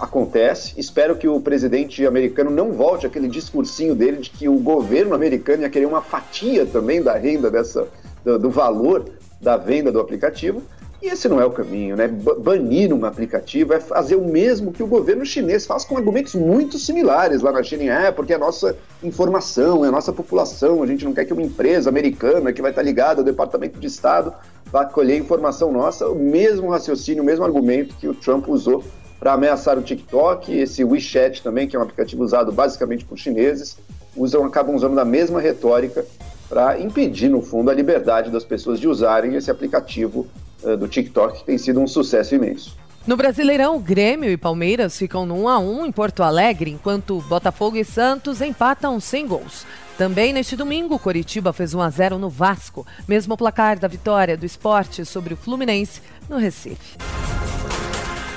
acontece. 0.00 0.72
Espero 0.78 1.14
que 1.14 1.28
o 1.28 1.38
presidente 1.38 2.04
americano 2.06 2.50
não 2.50 2.72
volte 2.72 3.06
aquele 3.06 3.28
discursinho 3.28 3.94
dele 3.94 4.16
de 4.16 4.30
que 4.30 4.48
o 4.48 4.58
governo 4.58 5.14
americano 5.14 5.62
ia 5.62 5.70
querer 5.70 5.86
uma 5.86 6.00
fatia 6.00 6.64
também 6.64 7.02
da 7.02 7.14
renda 7.16 7.50
dessa 7.50 7.86
do, 8.24 8.38
do 8.38 8.50
valor 8.50 9.04
da 9.40 9.56
venda 9.58 9.92
do 9.92 10.00
aplicativo. 10.00 10.62
E 11.02 11.08
esse 11.08 11.28
não 11.28 11.40
é 11.40 11.44
o 11.44 11.50
caminho, 11.50 11.94
né? 11.94 12.08
Banir 12.08 12.92
um 12.92 13.04
aplicativo 13.04 13.74
é 13.74 13.80
fazer 13.80 14.16
o 14.16 14.24
mesmo 14.26 14.72
que 14.72 14.82
o 14.82 14.86
governo 14.86 15.26
chinês 15.26 15.66
faz 15.66 15.84
com 15.84 15.96
argumentos 15.96 16.34
muito 16.34 16.78
similares 16.78 17.42
lá 17.42 17.52
na 17.52 17.62
China. 17.62 17.84
É, 17.84 18.10
porque 18.10 18.32
é 18.32 18.36
a 18.36 18.38
nossa 18.38 18.76
informação, 19.02 19.84
é 19.84 19.88
a 19.88 19.92
nossa 19.92 20.12
população, 20.12 20.82
a 20.82 20.86
gente 20.86 21.04
não 21.04 21.12
quer 21.12 21.26
que 21.26 21.32
uma 21.32 21.42
empresa 21.42 21.90
americana 21.90 22.52
que 22.52 22.62
vai 22.62 22.70
estar 22.70 22.82
ligada 22.82 23.20
ao 23.20 23.24
Departamento 23.24 23.78
de 23.78 23.86
Estado 23.86 24.32
vá 24.66 24.84
colher 24.84 25.18
informação 25.18 25.70
nossa. 25.70 26.08
O 26.08 26.14
mesmo 26.14 26.70
raciocínio, 26.70 27.22
o 27.22 27.26
mesmo 27.26 27.44
argumento 27.44 27.94
que 27.96 28.08
o 28.08 28.14
Trump 28.14 28.48
usou 28.48 28.82
para 29.20 29.32
ameaçar 29.32 29.78
o 29.78 29.82
TikTok, 29.82 30.52
esse 30.56 30.82
WeChat 30.82 31.42
também, 31.42 31.68
que 31.68 31.76
é 31.76 31.78
um 31.78 31.82
aplicativo 31.82 32.22
usado 32.22 32.52
basicamente 32.52 33.04
por 33.04 33.18
chineses, 33.18 33.76
usam, 34.16 34.44
acabam 34.44 34.74
usando 34.74 34.98
a 34.98 35.04
mesma 35.04 35.40
retórica 35.40 36.04
para 36.48 36.80
impedir, 36.80 37.28
no 37.28 37.42
fundo, 37.42 37.70
a 37.70 37.74
liberdade 37.74 38.30
das 38.30 38.44
pessoas 38.44 38.78
de 38.78 38.86
usarem 38.86 39.34
esse 39.34 39.50
aplicativo 39.50 40.26
uh, 40.66 40.76
do 40.76 40.88
TikTok, 40.88 41.38
que 41.38 41.44
tem 41.44 41.56
sido 41.56 41.80
um 41.80 41.86
sucesso 41.86 42.34
imenso. 42.34 42.76
No 43.06 43.16
Brasileirão, 43.16 43.78
Grêmio 43.78 44.28
e 44.28 44.36
Palmeiras 44.36 44.98
ficam 44.98 45.24
no 45.24 45.44
1 45.44 45.48
a 45.48 45.58
1 45.60 45.86
em 45.86 45.92
Porto 45.92 46.24
Alegre, 46.24 46.72
enquanto 46.72 47.20
Botafogo 47.28 47.76
e 47.76 47.84
Santos 47.84 48.40
empatam 48.40 48.98
sem 48.98 49.28
gols. 49.28 49.64
Também 49.96 50.32
neste 50.32 50.56
domingo, 50.56 50.98
Coritiba 50.98 51.52
fez 51.52 51.72
1 51.72 51.80
a 51.80 51.88
0 51.88 52.18
no 52.18 52.28
Vasco, 52.28 52.84
mesmo 53.06 53.36
placar 53.36 53.78
da 53.78 53.86
vitória 53.86 54.36
do 54.36 54.44
esporte 54.44 55.04
sobre 55.04 55.34
o 55.34 55.36
Fluminense 55.36 56.02
no 56.28 56.36
Recife. 56.36 56.98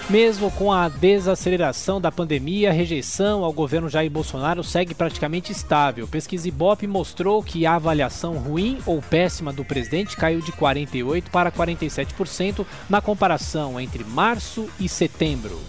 Mesmo 0.10 0.50
com 0.50 0.72
a 0.72 0.90
desaceleração 0.90 2.02
da 2.02 2.12
pandemia, 2.12 2.72
a 2.72 2.74
rejeição 2.74 3.44
ao 3.44 3.54
governo 3.54 3.88
Jair 3.88 4.10
Bolsonaro 4.10 4.64
segue 4.64 4.96
praticamente 4.96 5.52
estável. 5.52 6.08
Pesquisa 6.08 6.48
Ibope 6.48 6.88
mostrou 6.88 7.44
que 7.44 7.64
a 7.64 7.76
avaliação 7.76 8.34
ruim 8.40 8.80
ou 8.88 9.04
péssima 9.04 9.54
do 9.54 9.64
presidente 9.64 10.18
caiu 10.18 10.42
de 10.42 10.52
48% 10.52 11.30
para 11.30 11.52
47% 11.52 12.66
na 12.90 13.00
comparação 13.02 13.80
entre 13.80 14.04
março 14.04 14.68
e 14.80 14.90
setembro. 14.90 15.60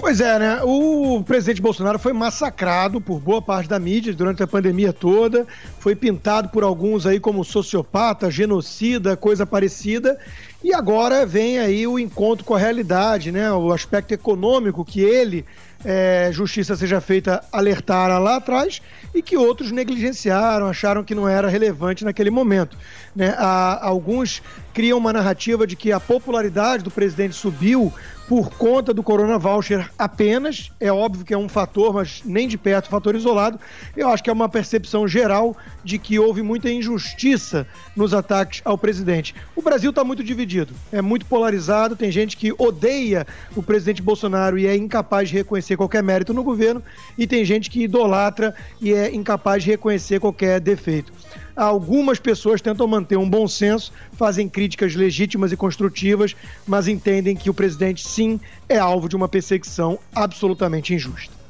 Pois 0.00 0.18
é, 0.18 0.38
né? 0.38 0.60
O 0.64 1.22
presidente 1.22 1.60
Bolsonaro 1.60 1.98
foi 1.98 2.14
massacrado 2.14 3.02
por 3.02 3.20
boa 3.20 3.42
parte 3.42 3.68
da 3.68 3.78
mídia 3.78 4.14
durante 4.14 4.42
a 4.42 4.46
pandemia 4.46 4.94
toda, 4.94 5.46
foi 5.78 5.94
pintado 5.94 6.48
por 6.48 6.64
alguns 6.64 7.04
aí 7.04 7.20
como 7.20 7.44
sociopata, 7.44 8.30
genocida, 8.30 9.14
coisa 9.14 9.44
parecida, 9.44 10.18
e 10.64 10.72
agora 10.72 11.26
vem 11.26 11.58
aí 11.58 11.86
o 11.86 11.98
encontro 11.98 12.46
com 12.46 12.54
a 12.54 12.58
realidade, 12.58 13.30
né? 13.30 13.52
O 13.52 13.72
aspecto 13.72 14.12
econômico 14.12 14.86
que 14.86 15.02
ele, 15.02 15.44
é, 15.84 16.30
justiça 16.32 16.74
seja 16.76 17.00
feita, 17.00 17.44
alertara 17.52 18.18
lá 18.18 18.36
atrás 18.36 18.80
e 19.14 19.22
que 19.22 19.36
outros 19.36 19.70
negligenciaram, 19.70 20.66
acharam 20.66 21.04
que 21.04 21.14
não 21.14 21.28
era 21.28 21.48
relevante 21.48 22.04
naquele 22.04 22.30
momento. 22.30 22.76
Né? 23.14 23.34
Há, 23.36 23.86
alguns 23.86 24.42
criam 24.72 24.98
uma 24.98 25.12
narrativa 25.12 25.66
de 25.66 25.76
que 25.76 25.92
a 25.92 26.00
popularidade 26.00 26.84
do 26.84 26.90
presidente 26.90 27.34
subiu 27.34 27.92
por 28.30 28.48
conta 28.50 28.94
do 28.94 29.02
Corona 29.02 29.36
Voucher 29.38 29.90
apenas. 29.98 30.70
É 30.78 30.92
óbvio 30.92 31.24
que 31.24 31.34
é 31.34 31.36
um 31.36 31.48
fator, 31.48 31.92
mas 31.92 32.22
nem 32.24 32.46
de 32.46 32.56
perto 32.56 32.88
fator 32.88 33.16
isolado. 33.16 33.58
Eu 33.96 34.08
acho 34.08 34.22
que 34.22 34.30
é 34.30 34.32
uma 34.32 34.48
percepção 34.48 35.08
geral 35.08 35.56
de 35.82 35.98
que 35.98 36.16
houve 36.16 36.40
muita 36.40 36.70
injustiça 36.70 37.66
nos 37.96 38.14
ataques 38.14 38.62
ao 38.64 38.78
presidente. 38.78 39.34
O 39.56 39.62
Brasil 39.62 39.90
está 39.90 40.04
muito 40.04 40.22
dividido, 40.22 40.72
é 40.92 41.02
muito 41.02 41.26
polarizado. 41.26 41.96
Tem 41.96 42.12
gente 42.12 42.36
que 42.36 42.54
odeia 42.56 43.26
o 43.56 43.64
presidente 43.64 44.00
Bolsonaro 44.00 44.56
e 44.56 44.64
é 44.64 44.76
incapaz 44.76 45.28
de 45.28 45.34
reconhecer 45.34 45.76
qualquer 45.76 46.02
mérito 46.02 46.32
no 46.32 46.44
governo, 46.44 46.80
e 47.18 47.26
tem 47.26 47.44
gente 47.44 47.68
que 47.68 47.82
idolatra 47.82 48.54
e 48.80 48.92
é 48.92 49.12
incapaz 49.12 49.64
de 49.64 49.70
reconhecer 49.70 50.20
qualquer 50.20 50.60
defeito. 50.60 51.12
Algumas 51.54 52.18
pessoas 52.18 52.60
tentam 52.60 52.86
manter 52.86 53.16
um 53.16 53.28
bom 53.28 53.46
senso, 53.46 53.92
fazem 54.12 54.48
críticas 54.48 54.94
legítimas 54.94 55.52
e 55.52 55.56
construtivas, 55.56 56.34
mas 56.66 56.88
entendem 56.88 57.36
que 57.36 57.50
o 57.50 57.54
presidente, 57.54 58.06
sim, 58.06 58.40
é 58.68 58.78
alvo 58.78 59.08
de 59.08 59.16
uma 59.16 59.28
perseguição 59.28 59.98
absolutamente 60.14 60.94
injusta. 60.94 61.40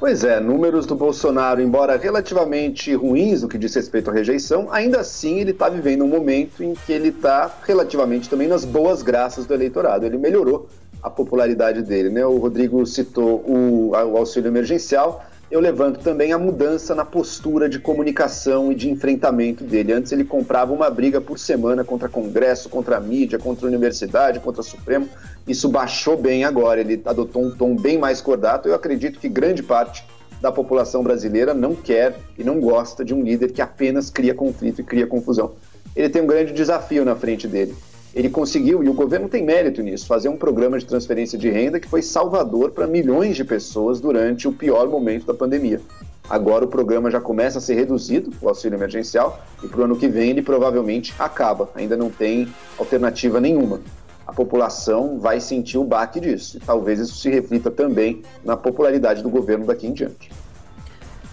Pois 0.00 0.22
é, 0.22 0.38
números 0.38 0.86
do 0.86 0.94
Bolsonaro, 0.94 1.60
embora 1.60 1.96
relativamente 1.96 2.94
ruins 2.94 3.42
no 3.42 3.48
que 3.48 3.58
diz 3.58 3.74
respeito 3.74 4.08
à 4.08 4.12
rejeição, 4.12 4.68
ainda 4.70 5.00
assim 5.00 5.40
ele 5.40 5.50
está 5.50 5.68
vivendo 5.68 6.04
um 6.04 6.08
momento 6.08 6.62
em 6.62 6.72
que 6.72 6.92
ele 6.92 7.08
está 7.08 7.52
relativamente 7.66 8.28
também 8.28 8.46
nas 8.46 8.64
boas 8.64 9.02
graças 9.02 9.44
do 9.44 9.54
eleitorado. 9.54 10.06
Ele 10.06 10.16
melhorou 10.16 10.68
a 11.02 11.10
popularidade 11.10 11.82
dele, 11.82 12.10
né? 12.10 12.24
O 12.24 12.38
Rodrigo 12.38 12.86
citou 12.86 13.42
o, 13.44 13.90
o 13.90 14.16
auxílio 14.16 14.46
emergencial 14.46 15.24
eu 15.50 15.60
levanto 15.60 16.00
também 16.00 16.32
a 16.32 16.38
mudança 16.38 16.94
na 16.94 17.04
postura 17.04 17.68
de 17.68 17.78
comunicação 17.78 18.70
e 18.70 18.74
de 18.74 18.90
enfrentamento 18.90 19.64
dele. 19.64 19.92
Antes 19.92 20.12
ele 20.12 20.24
comprava 20.24 20.72
uma 20.72 20.90
briga 20.90 21.20
por 21.20 21.38
semana 21.38 21.82
contra 21.82 22.08
Congresso, 22.08 22.68
contra 22.68 22.98
a 22.98 23.00
mídia, 23.00 23.38
contra 23.38 23.66
a 23.66 23.68
universidade, 23.68 24.40
contra 24.40 24.60
o 24.60 24.64
Supremo. 24.64 25.08
Isso 25.46 25.68
baixou 25.68 26.18
bem 26.18 26.44
agora, 26.44 26.80
ele 26.80 27.00
adotou 27.04 27.42
um 27.42 27.50
tom 27.50 27.74
bem 27.74 27.96
mais 27.96 28.20
cordato. 28.20 28.68
Eu 28.68 28.74
acredito 28.74 29.18
que 29.18 29.28
grande 29.28 29.62
parte 29.62 30.04
da 30.40 30.52
população 30.52 31.02
brasileira 31.02 31.54
não 31.54 31.74
quer 31.74 32.14
e 32.36 32.44
não 32.44 32.60
gosta 32.60 33.02
de 33.02 33.14
um 33.14 33.22
líder 33.22 33.50
que 33.50 33.62
apenas 33.62 34.10
cria 34.10 34.34
conflito 34.34 34.82
e 34.82 34.84
cria 34.84 35.06
confusão. 35.06 35.52
Ele 35.96 36.10
tem 36.10 36.22
um 36.22 36.26
grande 36.26 36.52
desafio 36.52 37.04
na 37.04 37.16
frente 37.16 37.48
dele 37.48 37.74
ele 38.14 38.28
conseguiu, 38.28 38.82
e 38.82 38.88
o 38.88 38.94
governo 38.94 39.28
tem 39.28 39.44
mérito 39.44 39.82
nisso, 39.82 40.06
fazer 40.06 40.28
um 40.28 40.36
programa 40.36 40.78
de 40.78 40.86
transferência 40.86 41.38
de 41.38 41.50
renda 41.50 41.78
que 41.78 41.88
foi 41.88 42.02
salvador 42.02 42.70
para 42.70 42.86
milhões 42.86 43.36
de 43.36 43.44
pessoas 43.44 44.00
durante 44.00 44.48
o 44.48 44.52
pior 44.52 44.88
momento 44.88 45.26
da 45.26 45.34
pandemia. 45.34 45.80
Agora 46.28 46.64
o 46.64 46.68
programa 46.68 47.10
já 47.10 47.20
começa 47.20 47.58
a 47.58 47.60
ser 47.60 47.74
reduzido, 47.74 48.32
o 48.42 48.48
auxílio 48.48 48.76
emergencial, 48.76 49.40
e 49.62 49.68
para 49.68 49.80
o 49.80 49.84
ano 49.84 49.96
que 49.96 50.08
vem 50.08 50.30
ele 50.30 50.42
provavelmente 50.42 51.14
acaba. 51.18 51.70
Ainda 51.74 51.96
não 51.96 52.10
tem 52.10 52.48
alternativa 52.78 53.40
nenhuma. 53.40 53.80
A 54.26 54.32
população 54.32 55.18
vai 55.18 55.40
sentir 55.40 55.78
o 55.78 55.84
baque 55.84 56.20
disso, 56.20 56.58
e 56.58 56.60
talvez 56.60 57.00
isso 57.00 57.16
se 57.16 57.30
reflita 57.30 57.70
também 57.70 58.22
na 58.44 58.56
popularidade 58.56 59.22
do 59.22 59.30
governo 59.30 59.64
daqui 59.64 59.86
em 59.86 59.92
diante. 59.92 60.30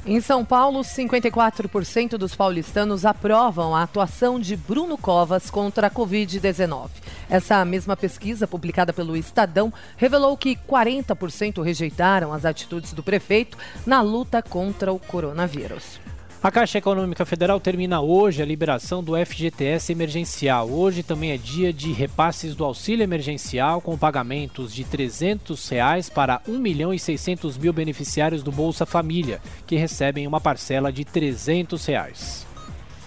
Em 0.07 0.21
São 0.21 0.45
Paulo, 0.45 0.81
54% 0.81 2.11
dos 2.11 2.35
paulistanos 2.35 3.05
aprovam 3.05 3.75
a 3.75 3.81
atuação 3.81 4.39
de 4.39 4.55
Bruno 4.55 4.99
Covas 4.99 5.49
contra 5.49 5.87
a 5.87 5.89
Covid-19. 5.89 6.89
Essa 7.27 7.65
mesma 7.65 7.97
pesquisa, 7.97 8.45
publicada 8.45 8.93
pelo 8.93 9.17
Estadão, 9.17 9.73
revelou 9.97 10.37
que 10.37 10.57
40% 10.57 11.63
rejeitaram 11.63 12.31
as 12.31 12.45
atitudes 12.45 12.93
do 12.93 13.01
prefeito 13.01 13.57
na 13.83 13.99
luta 14.01 14.43
contra 14.43 14.93
o 14.93 14.99
coronavírus. 14.99 15.99
A 16.45 16.51
Caixa 16.51 16.77
Econômica 16.77 17.25
Federal 17.25 17.59
termina 17.59 18.01
hoje 18.01 18.39
a 18.39 18.45
liberação 18.45 19.03
do 19.03 19.13
FGTS 19.17 19.91
emergencial. 19.91 20.69
Hoje 20.69 21.01
também 21.01 21.31
é 21.31 21.37
dia 21.37 21.73
de 21.73 21.91
repasses 21.91 22.55
do 22.55 22.63
auxílio 22.63 23.01
emergencial 23.01 23.81
com 23.81 23.97
pagamentos 23.97 24.71
de 24.71 24.83
300 24.83 25.67
reais 25.69 26.07
para 26.07 26.43
1 26.47 26.59
milhão 26.59 26.93
e 26.93 26.99
600 26.99 27.57
mil 27.57 27.73
beneficiários 27.73 28.43
do 28.43 28.51
Bolsa 28.51 28.85
Família, 28.85 29.41
que 29.65 29.75
recebem 29.75 30.27
uma 30.27 30.39
parcela 30.39 30.93
de 30.93 31.03
300 31.03 31.83
reais. 31.83 32.45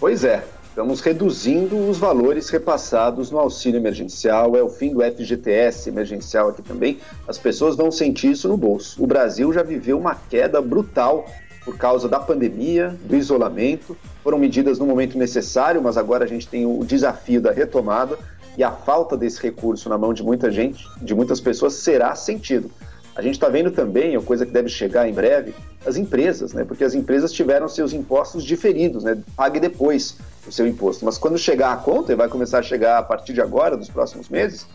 Pois 0.01 0.25
é, 0.25 0.45
estamos 0.69 1.01
reduzindo 1.01 1.77
os 1.89 1.97
valores 1.97 2.49
repassados 2.49 3.31
no 3.31 3.39
auxílio 3.39 3.79
emergencial, 3.79 4.57
é 4.57 4.63
o 4.65 4.69
fim 4.69 4.93
do 4.93 5.01
FGTS 5.01 5.89
emergencial 5.89 6.49
aqui 6.49 6.63
também. 6.63 6.99
As 7.29 7.39
pessoas 7.39 7.77
vão 7.77 7.93
sentir 7.93 8.33
isso 8.33 8.49
no 8.49 8.57
bolso. 8.57 9.01
O 9.01 9.07
Brasil 9.07 9.53
já 9.53 9.63
viveu 9.63 9.97
uma 9.97 10.17
queda 10.17 10.61
brutal 10.61 11.25
por 11.69 11.77
causa 11.77 12.09
da 12.09 12.19
pandemia, 12.19 12.97
do 13.05 13.15
isolamento. 13.15 13.95
Foram 14.25 14.39
medidas 14.39 14.79
no 14.79 14.87
momento 14.87 15.19
necessário, 15.19 15.83
mas 15.83 15.99
agora 15.99 16.25
a 16.25 16.27
gente 16.27 16.49
tem 16.49 16.65
o 16.65 16.83
desafio 16.83 17.43
da 17.43 17.53
retomada 17.53 18.19
e 18.57 18.65
a 18.65 18.71
falta 18.71 19.19
desse 19.19 19.43
recurso 19.43 19.87
na 19.91 19.99
mão 19.99 20.15
de 20.15 20.23
muita 20.23 20.51
gente, 20.51 20.83
de 21.03 21.15
muitas 21.15 21.43
pessoas, 21.43 21.75
será 21.75 22.15
sentido. 22.15 22.71
A 23.15 23.21
gente 23.21 23.35
está 23.35 23.51
vendo 23.51 23.71
também, 23.71 24.17
a 24.17 24.21
coisa 24.23 24.47
que 24.47 24.51
deve 24.51 24.71
chegar 24.71 25.07
em 25.11 25.13
breve, 25.13 25.55
as 25.85 25.99
empresas, 25.99 26.55
né? 26.55 26.65
Porque 26.65 26.85
as 26.85 26.95
empresas 26.95 27.33
tiveram 27.33 27.69
seus 27.69 27.93
impostos 27.93 28.45
diferidos, 28.45 29.05
né? 29.05 29.19
Pague 29.37 29.61
depois 29.61 30.17
o 30.49 30.53
seu 30.53 30.67
imposto. 30.67 31.05
Mas 31.05 31.19
quando 31.19 31.39
chegar 31.39 31.73
a 31.73 31.77
conta, 31.77 32.13
e 32.13 32.17
vai 32.17 32.29
começar 32.29 32.59
a 32.59 32.63
chegar 32.63 32.99
a 32.99 33.03
partir 33.03 33.33
de 33.33 33.41
agora, 33.41 33.77
dos 33.77 33.89
próximos 33.89 34.29
meses, 34.29 34.67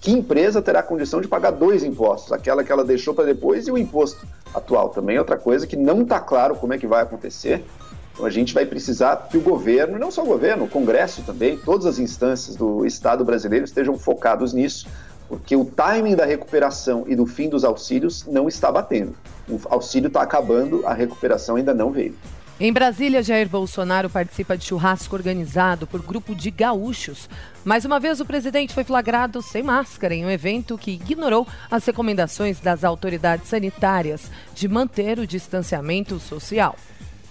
que 0.00 0.10
empresa 0.10 0.60
terá 0.60 0.82
condição 0.82 1.20
de 1.20 1.28
pagar 1.28 1.52
dois 1.52 1.84
impostos? 1.84 2.32
Aquela 2.32 2.64
que 2.64 2.72
ela 2.72 2.84
deixou 2.84 3.14
para 3.14 3.24
depois 3.24 3.68
e 3.68 3.70
o 3.70 3.78
imposto 3.78 4.26
atual. 4.54 4.88
Também 4.88 5.18
outra 5.18 5.36
coisa 5.36 5.66
que 5.66 5.76
não 5.76 6.02
está 6.02 6.18
claro 6.18 6.56
como 6.56 6.72
é 6.72 6.78
que 6.78 6.86
vai 6.86 7.02
acontecer. 7.02 7.64
Então 8.12 8.26
a 8.26 8.30
gente 8.30 8.52
vai 8.52 8.66
precisar 8.66 9.28
que 9.30 9.38
o 9.38 9.40
governo, 9.40 9.96
não 9.96 10.10
só 10.10 10.22
o 10.22 10.26
governo, 10.26 10.64
o 10.64 10.68
Congresso 10.68 11.22
também, 11.22 11.56
todas 11.56 11.86
as 11.86 12.00
instâncias 12.00 12.56
do 12.56 12.84
Estado 12.84 13.24
brasileiro 13.24 13.64
estejam 13.64 13.96
focados 13.96 14.52
nisso, 14.52 14.88
porque 15.28 15.54
o 15.54 15.64
timing 15.64 16.16
da 16.16 16.24
recuperação 16.24 17.04
e 17.06 17.14
do 17.14 17.26
fim 17.26 17.48
dos 17.48 17.62
auxílios 17.64 18.26
não 18.26 18.48
está 18.48 18.72
batendo. 18.72 19.14
O 19.48 19.60
auxílio 19.68 20.08
está 20.08 20.22
acabando, 20.22 20.84
a 20.84 20.92
recuperação 20.92 21.54
ainda 21.54 21.72
não 21.72 21.92
veio. 21.92 22.16
Em 22.60 22.72
Brasília, 22.72 23.22
Jair 23.22 23.48
Bolsonaro 23.48 24.10
participa 24.10 24.58
de 24.58 24.64
churrasco 24.64 25.14
organizado 25.14 25.86
por 25.86 26.02
grupo 26.02 26.34
de 26.34 26.50
gaúchos. 26.50 27.30
Mais 27.64 27.84
uma 27.84 28.00
vez, 28.00 28.18
o 28.18 28.24
presidente 28.24 28.74
foi 28.74 28.82
flagrado 28.82 29.40
sem 29.40 29.62
máscara 29.62 30.12
em 30.12 30.26
um 30.26 30.30
evento 30.30 30.76
que 30.76 30.90
ignorou 30.90 31.46
as 31.70 31.86
recomendações 31.86 32.58
das 32.58 32.82
autoridades 32.82 33.46
sanitárias 33.46 34.28
de 34.56 34.66
manter 34.66 35.20
o 35.20 35.26
distanciamento 35.26 36.18
social. 36.18 36.74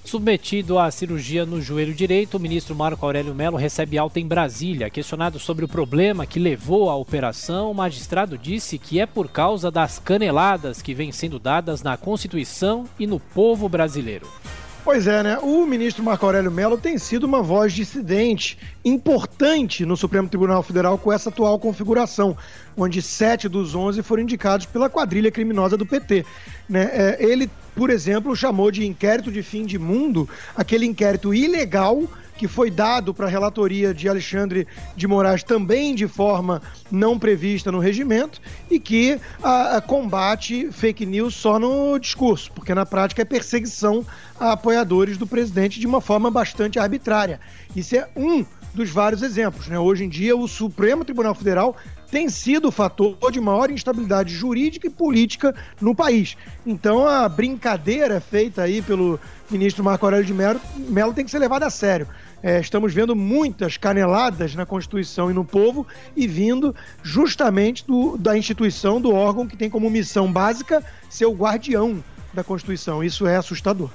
Submetido 0.06 0.80
à 0.80 0.90
cirurgia 0.90 1.46
no 1.46 1.62
joelho 1.62 1.94
direito, 1.94 2.38
o 2.38 2.40
ministro 2.40 2.74
Marco 2.74 3.06
Aurélio 3.06 3.36
Melo 3.36 3.58
recebe 3.58 3.98
alta 3.98 4.22
em 4.22 4.26
Brasília. 4.26 4.90
Questionado 4.90 5.38
sobre 5.40 5.66
o 5.66 5.68
problema 5.68 6.26
que 6.26 6.40
levou 6.40 6.90
à 6.90 6.96
operação, 6.96 7.70
o 7.70 7.76
magistrado 7.76 8.38
disse 8.38 8.78
que 8.78 9.02
é 9.02 9.06
por 9.06 9.28
causa 9.28 9.70
das 9.70 10.00
caneladas 10.00 10.82
que 10.82 10.94
vêm 10.94 11.12
sendo 11.12 11.38
dadas 11.38 11.84
na 11.84 11.98
Constituição 11.98 12.86
e 12.98 13.06
no 13.06 13.20
povo 13.20 13.68
brasileiro. 13.68 14.26
Pois 14.88 15.06
é, 15.06 15.22
né? 15.22 15.38
O 15.40 15.66
ministro 15.66 16.02
Marco 16.02 16.26
Aurélio 16.26 16.50
Mello 16.50 16.78
tem 16.78 16.98
sido 16.98 17.26
uma 17.26 17.44
voz 17.44 17.74
dissidente 17.74 18.58
importante 18.86 19.86
no 19.86 19.98
Supremo 19.98 20.30
Tribunal 20.30 20.64
Federal 20.64 20.98
com 20.98 21.12
essa 21.12 21.28
atual 21.28 21.60
configuração, 21.60 22.38
onde 22.78 23.02
sete 23.02 23.50
dos 23.50 23.74
onze 23.74 24.04
foram 24.04 24.24
indicados 24.24 24.66
pela 24.68 24.90
quadrilha 24.90 25.32
criminosa 25.32 25.76
do 25.76 25.86
PT. 25.86 26.24
Né? 26.70 26.90
É, 26.94 27.18
ele, 27.20 27.50
por 27.76 27.90
exemplo, 27.90 28.36
chamou 28.36 28.70
de 28.70 28.86
inquérito 28.86 29.32
de 29.32 29.42
fim 29.42 29.66
de 29.66 29.80
mundo 29.80 30.30
aquele 30.56 30.86
inquérito 30.86 31.34
ilegal 31.34 32.08
que 32.38 32.48
foi 32.48 32.70
dado 32.70 33.14
para 33.14 33.26
a 33.26 33.30
relatoria 33.30 33.94
de 33.94 34.08
Alexandre 34.08 34.68
de 34.96 35.08
Moraes 35.08 35.44
também 35.44 35.96
de 35.96 36.08
forma 36.08 36.62
não 36.92 37.18
prevista 37.18 37.72
no 37.72 37.80
regimento 37.80 38.40
e 38.70 38.80
que 38.80 39.20
a, 39.42 39.78
a 39.78 39.82
combate 39.82 40.72
fake 40.72 41.06
news 41.06 41.34
só 41.34 41.58
no 41.58 41.98
discurso, 41.98 42.52
porque 42.52 42.76
na 42.76 42.86
prática 42.86 43.24
é 43.24 43.26
perseguição 43.26 44.06
a 44.40 44.52
apoiadores 44.52 45.18
do 45.18 45.26
presidente 45.26 45.80
de 45.80 45.88
uma 45.88 46.00
forma 46.00 46.30
bastante 46.30 46.78
arbitrária. 46.78 47.40
Isso 47.76 47.96
é 47.96 48.08
um 48.16 48.46
dos 48.78 48.90
vários 48.90 49.22
exemplos. 49.24 49.68
Né? 49.68 49.78
Hoje 49.78 50.06
em 50.06 50.10
dia, 50.10 50.38
o 50.38 50.48
Supremo 50.48 51.04
Tribunal 51.04 51.36
Federal 51.36 51.76
tem 52.10 52.30
sido 52.30 52.70
o 52.70 52.72
fator 52.72 53.32
de 53.32 53.42
maior 53.42 53.70
instabilidade 53.70 54.34
jurídica 54.34 54.88
e 54.88 54.90
política 54.90 55.54
no 55.82 55.94
país. 55.94 56.38
Então 56.66 57.06
a 57.06 57.28
brincadeira 57.28 58.22
feita 58.22 58.62
aí 58.62 58.82
pelo 58.82 59.20
ministro 59.52 59.84
Marco 59.84 60.06
Aurélio 60.06 60.26
de 60.26 60.34
Mello 60.34 61.14
tem 61.14 61.26
que 61.26 61.32
ser 61.32 61.40
levada 61.40 61.66
a 61.66 61.70
sério. 61.70 62.08
É, 62.42 62.60
estamos 62.60 62.94
vendo 62.94 63.16
muitas 63.16 63.76
caneladas 63.78 64.56
na 64.56 64.66
Constituição 64.66 65.30
e 65.30 65.34
no 65.34 65.44
povo 65.44 65.86
e 66.16 66.28
vindo 66.28 66.74
justamente 67.04 67.86
do, 67.86 68.16
da 68.16 68.38
instituição, 68.38 69.02
do 69.02 69.12
órgão 69.12 69.48
que 69.48 69.58
tem 69.58 69.70
como 69.70 69.90
missão 69.90 70.32
básica 70.32 70.84
ser 71.10 71.26
o 71.26 71.34
guardião 71.34 72.02
da 72.34 72.44
Constituição. 72.44 73.04
Isso 73.04 73.28
é 73.28 73.36
assustador. 73.36 73.90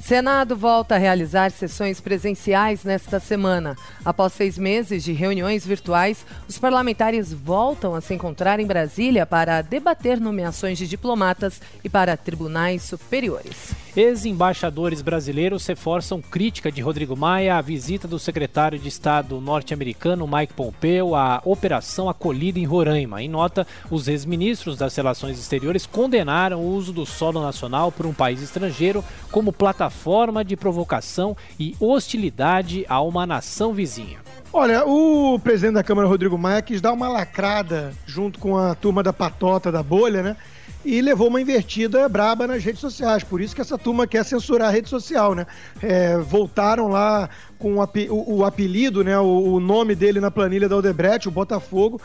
Senado 0.00 0.56
volta 0.56 0.94
a 0.94 0.98
realizar 0.98 1.50
sessões 1.50 2.00
presenciais 2.00 2.84
nesta 2.84 3.20
semana. 3.20 3.76
Após 4.04 4.32
seis 4.32 4.58
meses 4.58 5.04
de 5.04 5.12
reuniões 5.12 5.64
virtuais, 5.64 6.24
os 6.48 6.58
parlamentares 6.58 7.32
voltam 7.32 7.94
a 7.94 8.00
se 8.00 8.14
encontrar 8.14 8.58
em 8.58 8.66
Brasília 8.66 9.26
para 9.26 9.62
debater 9.62 10.18
nomeações 10.18 10.78
de 10.78 10.88
diplomatas 10.88 11.60
e 11.84 11.88
para 11.88 12.16
tribunais 12.16 12.82
superiores. 12.82 13.72
Ex-embaixadores 13.96 15.02
brasileiros 15.02 15.66
reforçam 15.66 16.22
crítica 16.22 16.70
de 16.70 16.80
Rodrigo 16.80 17.16
Maia 17.16 17.56
à 17.56 17.60
visita 17.60 18.06
do 18.06 18.20
secretário 18.20 18.78
de 18.78 18.86
Estado 18.86 19.40
norte-americano 19.40 20.28
Mike 20.28 20.54
Pompeo 20.54 21.16
à 21.16 21.42
Operação 21.44 22.08
Acolhida 22.08 22.60
em 22.60 22.64
Roraima. 22.64 23.20
Em 23.20 23.28
nota, 23.28 23.66
os 23.90 24.06
ex-ministros 24.06 24.76
das 24.76 24.94
Relações 24.94 25.40
Exteriores 25.40 25.86
condenaram 25.86 26.60
o 26.60 26.72
uso 26.72 26.92
do 26.92 27.04
solo 27.04 27.42
nacional 27.42 27.90
por 27.90 28.06
um 28.06 28.14
país 28.14 28.40
estrangeiro 28.40 29.04
como 29.32 29.52
plataforma 29.52 30.44
de 30.44 30.56
provocação 30.56 31.36
e 31.58 31.74
hostilidade 31.80 32.86
a 32.88 33.00
uma 33.00 33.26
nação 33.26 33.74
vizinha. 33.74 34.18
Olha, 34.52 34.84
o 34.86 35.38
presidente 35.38 35.74
da 35.74 35.82
Câmara, 35.82 36.08
Rodrigo 36.08 36.38
Maia, 36.38 36.62
quis 36.62 36.80
dar 36.80 36.92
uma 36.92 37.08
lacrada 37.08 37.92
junto 38.06 38.38
com 38.38 38.56
a 38.56 38.74
turma 38.74 39.02
da 39.02 39.12
patota 39.12 39.72
da 39.72 39.82
bolha, 39.82 40.22
né? 40.22 40.36
E 40.84 41.00
levou 41.00 41.28
uma 41.28 41.40
invertida 41.40 42.08
braba 42.08 42.46
nas 42.46 42.64
redes 42.64 42.80
sociais. 42.80 43.22
Por 43.22 43.40
isso 43.40 43.54
que 43.54 43.60
essa 43.60 43.76
turma 43.76 44.06
quer 44.06 44.24
censurar 44.24 44.68
a 44.68 44.72
rede 44.72 44.88
social, 44.88 45.34
né? 45.34 45.46
É, 45.82 46.16
voltaram 46.18 46.88
lá 46.88 47.28
com 47.60 47.76
o, 47.76 48.38
o, 48.38 48.44
apelido, 48.44 49.04
né, 49.04 49.18
o, 49.18 49.54
o, 49.54 49.60
nome 49.60 49.94
dele 49.94 50.18
na 50.18 50.30
planilha 50.30 50.68
da 50.68 50.76
Odebrecht, 50.76 51.28
o 51.28 51.30
Botafogo, 51.30 52.00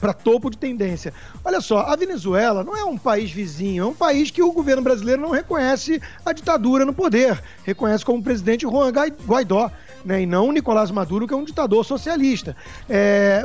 para 0.00 0.14
topo 0.14 0.50
de 0.50 0.56
tendência. 0.56 1.12
Olha 1.44 1.60
só, 1.60 1.80
a 1.80 1.94
Venezuela 1.94 2.64
não 2.64 2.74
é 2.74 2.84
um 2.84 2.96
país 2.96 3.30
vizinho, 3.30 3.84
é 3.84 3.86
um 3.86 3.94
país 3.94 4.30
que 4.30 4.42
o 4.42 4.50
governo 4.50 4.82
brasileiro 4.82 5.20
não 5.20 5.30
reconhece 5.30 6.00
a 6.24 6.32
ditadura 6.32 6.86
no 6.86 6.94
poder, 6.94 7.40
reconhece 7.64 8.04
como 8.04 8.22
presidente 8.22 8.62
Juan 8.62 8.90
Guaidó 8.90 9.70
né, 10.04 10.22
e 10.22 10.26
não 10.26 10.52
Nicolás 10.52 10.90
Maduro, 10.90 11.26
que 11.26 11.34
é 11.34 11.36
um 11.36 11.44
ditador 11.44 11.84
socialista. 11.84 12.56
É, 12.88 13.44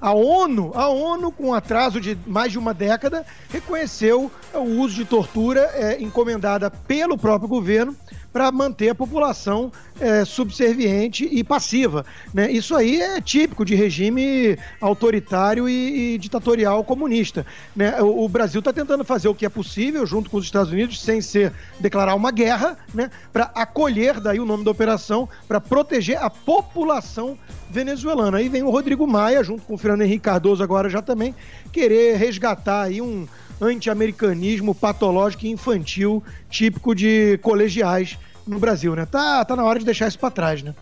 a 0.00 0.12
ONU, 0.12 0.72
a 0.74 0.88
ONU, 0.88 1.30
com 1.30 1.52
atraso 1.52 2.00
de 2.00 2.16
mais 2.26 2.50
de 2.50 2.58
uma 2.58 2.72
década, 2.72 3.26
reconheceu 3.50 4.30
o 4.54 4.80
uso 4.80 4.94
de 4.94 5.04
tortura 5.04 5.70
é, 5.74 6.02
encomendada 6.02 6.70
pelo 6.70 7.18
próprio 7.18 7.48
governo 7.48 7.94
para 8.38 8.52
manter 8.52 8.90
a 8.90 8.94
população 8.94 9.72
é, 10.00 10.24
subserviente 10.24 11.28
e 11.28 11.42
passiva. 11.42 12.06
Né? 12.32 12.48
Isso 12.52 12.76
aí 12.76 13.00
é 13.02 13.20
típico 13.20 13.64
de 13.64 13.74
regime 13.74 14.56
autoritário 14.80 15.68
e, 15.68 16.14
e 16.14 16.18
ditatorial 16.18 16.84
comunista. 16.84 17.44
Né? 17.74 18.00
O, 18.00 18.26
o 18.26 18.28
Brasil 18.28 18.60
está 18.60 18.72
tentando 18.72 19.04
fazer 19.04 19.26
o 19.26 19.34
que 19.34 19.44
é 19.44 19.48
possível, 19.48 20.06
junto 20.06 20.30
com 20.30 20.36
os 20.36 20.44
Estados 20.44 20.70
Unidos, 20.70 21.02
sem 21.02 21.20
ser 21.20 21.52
declarar 21.80 22.14
uma 22.14 22.30
guerra, 22.30 22.78
né? 22.94 23.10
para 23.32 23.50
acolher, 23.56 24.20
daí 24.20 24.38
o 24.38 24.46
nome 24.46 24.62
da 24.62 24.70
operação, 24.70 25.28
para 25.48 25.60
proteger 25.60 26.22
a 26.22 26.30
população 26.30 27.36
venezuelana. 27.68 28.38
Aí 28.38 28.48
vem 28.48 28.62
o 28.62 28.70
Rodrigo 28.70 29.04
Maia, 29.04 29.42
junto 29.42 29.62
com 29.64 29.74
o 29.74 29.78
Fernando 29.78 30.02
Henrique 30.02 30.20
Cardoso 30.20 30.62
agora 30.62 30.88
já 30.88 31.02
também, 31.02 31.34
querer 31.72 32.16
resgatar 32.16 32.82
aí 32.82 33.02
um 33.02 33.26
anti-americanismo 33.60 34.74
patológico 34.74 35.46
e 35.46 35.50
infantil 35.50 36.22
típico 36.48 36.94
de 36.94 37.38
colegiais 37.42 38.18
no 38.46 38.58
Brasil, 38.58 38.94
né? 38.94 39.06
Tá, 39.06 39.44
tá 39.44 39.54
na 39.54 39.64
hora 39.64 39.78
de 39.78 39.84
deixar 39.84 40.08
isso 40.08 40.18
para 40.18 40.30
trás, 40.30 40.62
né? 40.62 40.74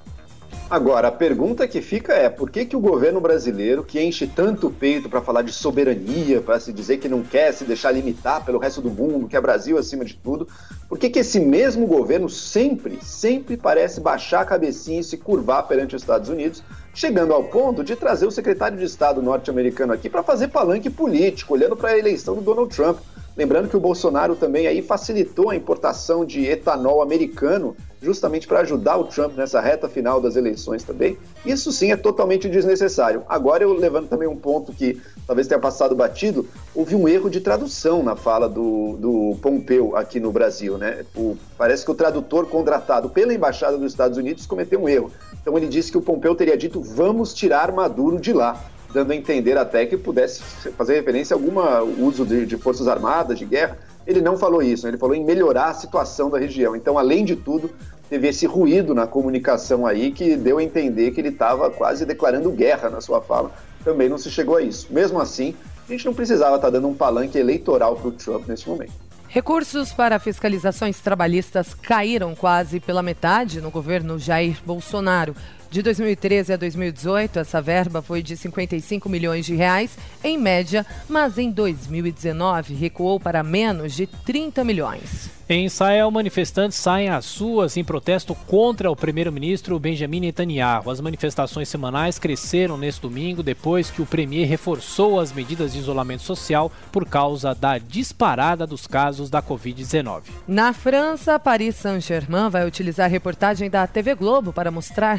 Agora, 0.69 1.09
a 1.09 1.12
pergunta 1.12 1.67
que 1.69 1.81
fica 1.81 2.12
é: 2.12 2.29
por 2.29 2.51
que, 2.51 2.65
que 2.65 2.77
o 2.77 2.81
governo 2.81 3.21
brasileiro, 3.21 3.85
que 3.85 4.03
enche 4.03 4.27
tanto 4.27 4.67
o 4.67 4.71
peito 4.71 5.09
para 5.09 5.21
falar 5.21 5.43
de 5.43 5.53
soberania, 5.53 6.41
para 6.41 6.59
se 6.59 6.73
dizer 6.73 6.99
que 6.99 7.09
não 7.09 7.23
quer 7.23 7.53
se 7.53 7.65
deixar 7.65 7.93
limitar 7.93 8.45
pelo 8.45 8.59
resto 8.59 8.81
do 8.81 8.91
mundo, 8.91 9.29
que 9.29 9.37
é 9.37 9.41
Brasil 9.41 9.79
acima 9.79 10.05
de 10.05 10.15
tudo, 10.15 10.49
por 10.89 10.99
que, 10.99 11.09
que 11.09 11.21
esse 11.21 11.39
mesmo 11.39 11.87
governo 11.87 12.29
sempre, 12.29 12.99
sempre 13.01 13.57
parece 13.57 14.01
baixar 14.01 14.41
a 14.41 14.45
cabecinha 14.45 15.01
e 15.01 15.05
se 15.05 15.17
curvar 15.17 15.62
perante 15.69 15.95
os 15.95 16.03
Estados 16.03 16.29
Unidos, 16.29 16.65
chegando 16.97 17.35
ao 17.35 17.45
ponto 17.45 17.85
de 17.85 17.95
trazer 17.95 18.27
o 18.27 18.31
secretário 18.31 18.79
de 18.79 18.85
Estado 18.85 19.21
norte-americano 19.21 19.93
aqui 19.93 20.09
para 20.09 20.23
fazer 20.23 20.49
palanque 20.49 20.89
político, 20.89 21.53
olhando 21.53 21.77
para 21.77 21.91
a 21.91 21.99
eleição 21.99 22.35
do 22.35 22.41
Donald 22.41 22.75
Trump? 22.75 22.99
Lembrando 23.37 23.68
que 23.68 23.77
o 23.77 23.81
Bolsonaro 23.81 24.35
também 24.35 24.66
aí 24.66 24.81
facilitou 24.81 25.51
a 25.51 25.57
importação 25.57 26.25
de 26.25 26.46
etanol 26.46 27.03
americano 27.03 27.77
justamente 28.01 28.46
para 28.46 28.61
ajudar 28.61 28.96
o 28.96 29.05
Trump 29.05 29.37
nessa 29.37 29.61
reta 29.61 29.88
final 29.88 30.20
das 30.20 30.37
eleições 30.37 30.83
também. 30.83 31.18
Isso 31.44 31.70
sim 31.70 31.92
é 31.92 31.96
totalmente 31.96 32.49
desnecessário. 32.49 33.25
Agora 33.29 33.62
eu 33.62 33.75
levando 33.75 34.09
também 34.09 34.27
um 34.27 34.37
ponto 34.37 34.72
que 34.72 35.01
talvez 35.27 35.46
tenha 35.46 35.61
passado 35.61 35.94
batido, 35.94 36.46
houve 36.75 36.94
um 36.94 37.07
erro 37.07 37.29
de 37.29 37.40
tradução 37.40 38.03
na 38.03 38.16
fala 38.16 38.49
do, 38.49 38.96
do 38.96 39.37
Pompeu 39.42 39.96
aqui 39.96 40.18
no 40.18 40.33
Brasil, 40.33 40.79
né? 40.79 41.05
O, 41.14 41.37
parece 41.59 41.85
que 41.85 41.90
o 41.90 41.94
tradutor 41.94 42.46
contratado 42.46 43.11
pela 43.11 43.35
Embaixada 43.35 43.77
dos 43.77 43.92
Estados 43.92 44.16
Unidos 44.16 44.46
cometeu 44.46 44.81
um 44.81 44.88
erro. 44.88 45.11
Então 45.42 45.57
ele 45.59 45.66
disse 45.66 45.90
que 45.90 45.99
o 45.99 46.03
Pompeu 46.03 46.35
teria 46.35 46.57
dito 46.57 46.81
vamos 46.81 47.35
tirar 47.35 47.70
Maduro 47.72 48.18
de 48.18 48.33
lá 48.33 48.64
dando 48.97 49.11
a 49.11 49.15
entender 49.15 49.59
até 49.59 49.85
que 49.85 49.95
pudesse 49.95 50.43
fazer 50.71 50.95
referência 50.95 51.35
a 51.35 51.39
algum 51.39 52.03
uso 52.03 52.25
de, 52.25 52.47
de, 52.47 52.57
forças 52.57 52.89
armadas, 52.89 53.39
de 53.39 53.45
guerra. 53.45 53.77
Ele 54.07 54.23
não 54.23 54.39
falou 54.39 54.63
isso, 54.63 54.89
ele 54.89 54.97
falou 54.97 55.15
em 55.15 55.23
melhorar 55.23 55.67
a 55.67 55.75
situação 55.75 56.31
da 56.31 56.39
região. 56.39 56.75
Então, 56.75 56.99
além 56.99 57.23
de 57.23 57.37
tudo, 57.37 57.71
teve 58.09 58.29
esse 58.29 58.47
ruído 58.47 58.95
na 58.95 59.07
comunicação 59.07 59.87
aí 59.87 60.11
que 60.13 60.35
deu 60.35 60.57
a 60.57 60.63
entender 60.63 61.11
que 61.11 61.21
ele 61.21 61.29
estava 61.29 61.69
quase 61.71 62.07
declarando 62.07 62.51
guerra 62.51 62.89
na 62.89 63.03
sua 63.03 63.21
fala. 63.21 63.53
Também 63.85 64.09
não 64.09 64.17
se 64.17 64.31
chegou 64.31 64.57
a 64.57 64.63
isso. 64.63 64.87
Mesmo 64.91 65.21
assim, 65.21 65.55
a 65.87 65.93
gente 65.93 66.07
não 66.07 66.15
precisava 66.15 66.57
estar 66.57 66.69
tá 66.69 66.71
dando 66.71 66.89
um 66.89 66.95
palanque 66.95 67.37
eleitoral 67.37 67.97
para 67.97 68.09
o 68.09 68.13
Trump 68.13 68.49
nesse 68.49 68.67
momento. 68.67 68.93
Recursos 69.29 69.93
para 69.93 70.19
fiscalizações 70.19 71.01
trabalhistas 71.01 71.75
caíram 71.75 72.35
quase 72.35 72.81
pela 72.81 73.03
metade 73.03 73.61
no 73.61 73.71
governo 73.71 74.19
Jair 74.19 74.57
Bolsonaro. 74.65 75.37
De 75.70 75.83
2013 75.83 76.52
a 76.52 76.57
2018, 76.57 77.38
essa 77.38 77.61
verba 77.61 78.00
foi 78.00 78.22
de 78.22 78.37
55 78.37 79.09
milhões 79.09 79.44
de 79.44 79.55
reais, 79.55 79.98
em 80.22 80.38
média, 80.38 80.87
mas 81.09 81.38
em 81.38 81.50
2019 81.50 82.74
recuou 82.74 83.18
para 83.18 83.42
menos 83.42 83.94
de 83.94 84.07
30 84.07 84.64
milhões. 84.64 85.37
Em 85.48 85.64
Israel, 85.64 86.11
manifestantes 86.11 86.76
saem 86.76 87.09
às 87.09 87.38
ruas 87.38 87.76
em 87.76 87.85
protesto 87.85 88.35
contra 88.35 88.90
o 88.90 88.96
primeiro-ministro 88.96 89.79
Benjamin 89.79 90.18
Netanyahu. 90.18 90.90
As 90.90 91.00
manifestações 91.00 91.68
semanais 91.68 92.18
cresceram 92.18 92.76
neste 92.76 93.02
domingo 93.02 93.44
depois 93.44 93.88
que 93.88 94.02
o 94.02 94.07
premier 94.07 94.48
reforçou 94.48 95.20
as 95.20 95.33
medidas 95.33 95.72
de 95.72 95.79
isolamento 95.79 96.24
social 96.24 96.72
por 96.90 97.07
causa 97.07 97.55
da 97.55 97.79
disparada 97.79 98.66
dos 98.66 98.88
casos 98.88 99.31
da 99.31 99.40
Covid-19. 99.40 100.22
Na 100.48 100.72
França, 100.72 101.38
Paris 101.38 101.76
Saint-Germain 101.76 102.50
vai 102.50 102.66
utilizar 102.66 103.09
reportagem 103.09 103.70
da 103.70 103.87
TV 103.87 104.16
Globo 104.16 104.52
para 104.52 104.72
mostrar 104.72 105.14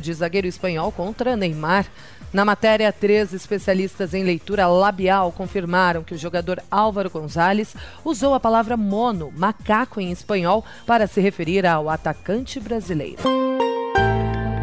de 0.00 0.12
zagueiro 0.12 0.46
espanhol 0.46 0.92
contra 0.92 1.36
Neymar. 1.36 1.86
Na 2.32 2.44
matéria, 2.44 2.92
três 2.92 3.32
especialistas 3.32 4.12
em 4.12 4.22
leitura 4.22 4.66
labial 4.66 5.32
confirmaram 5.32 6.02
que 6.02 6.14
o 6.14 6.18
jogador 6.18 6.62
Álvaro 6.70 7.08
Gonzalez 7.08 7.74
usou 8.04 8.34
a 8.34 8.40
palavra 8.40 8.76
mono 8.76 9.32
macaco 9.34 10.00
em 10.00 10.10
espanhol 10.10 10.64
para 10.84 11.06
se 11.06 11.20
referir 11.20 11.64
ao 11.64 11.88
atacante 11.88 12.60
brasileiro. 12.60 13.22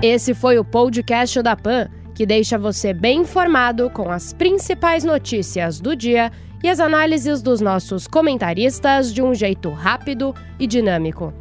Esse 0.04 0.36
foi 0.36 0.60
o 0.60 0.66
podcast 0.66 1.42
da 1.42 1.56
PAN, 1.56 1.90
que 2.14 2.26
deixa 2.26 2.58
você 2.58 2.94
bem 2.94 3.22
informado 3.22 3.90
com 3.90 4.12
as 4.12 4.34
principais 4.34 5.04
notícias 5.04 5.80
do 5.80 5.96
dia 5.96 6.32
e 6.64 6.70
as 6.70 6.80
análises 6.80 7.42
dos 7.42 7.60
nossos 7.60 8.06
comentaristas 8.06 9.12
de 9.12 9.22
um 9.22 9.34
jeito 9.34 9.72
rápido 9.72 10.36
e 10.60 10.68
dinâmico. 10.68 11.34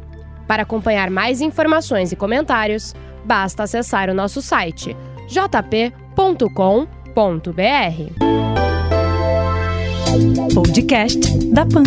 Para 0.47 0.63
acompanhar 0.63 1.09
mais 1.09 1.39
informações 1.39 2.11
e 2.11 2.15
comentários, 2.15 2.93
basta 3.25 3.63
acessar 3.63 4.09
o 4.09 4.13
nosso 4.13 4.41
site 4.41 4.95
jp.com.br. 5.27 5.91
Podcast 10.53 11.37
da 11.47 11.65
Pan. 11.65 11.83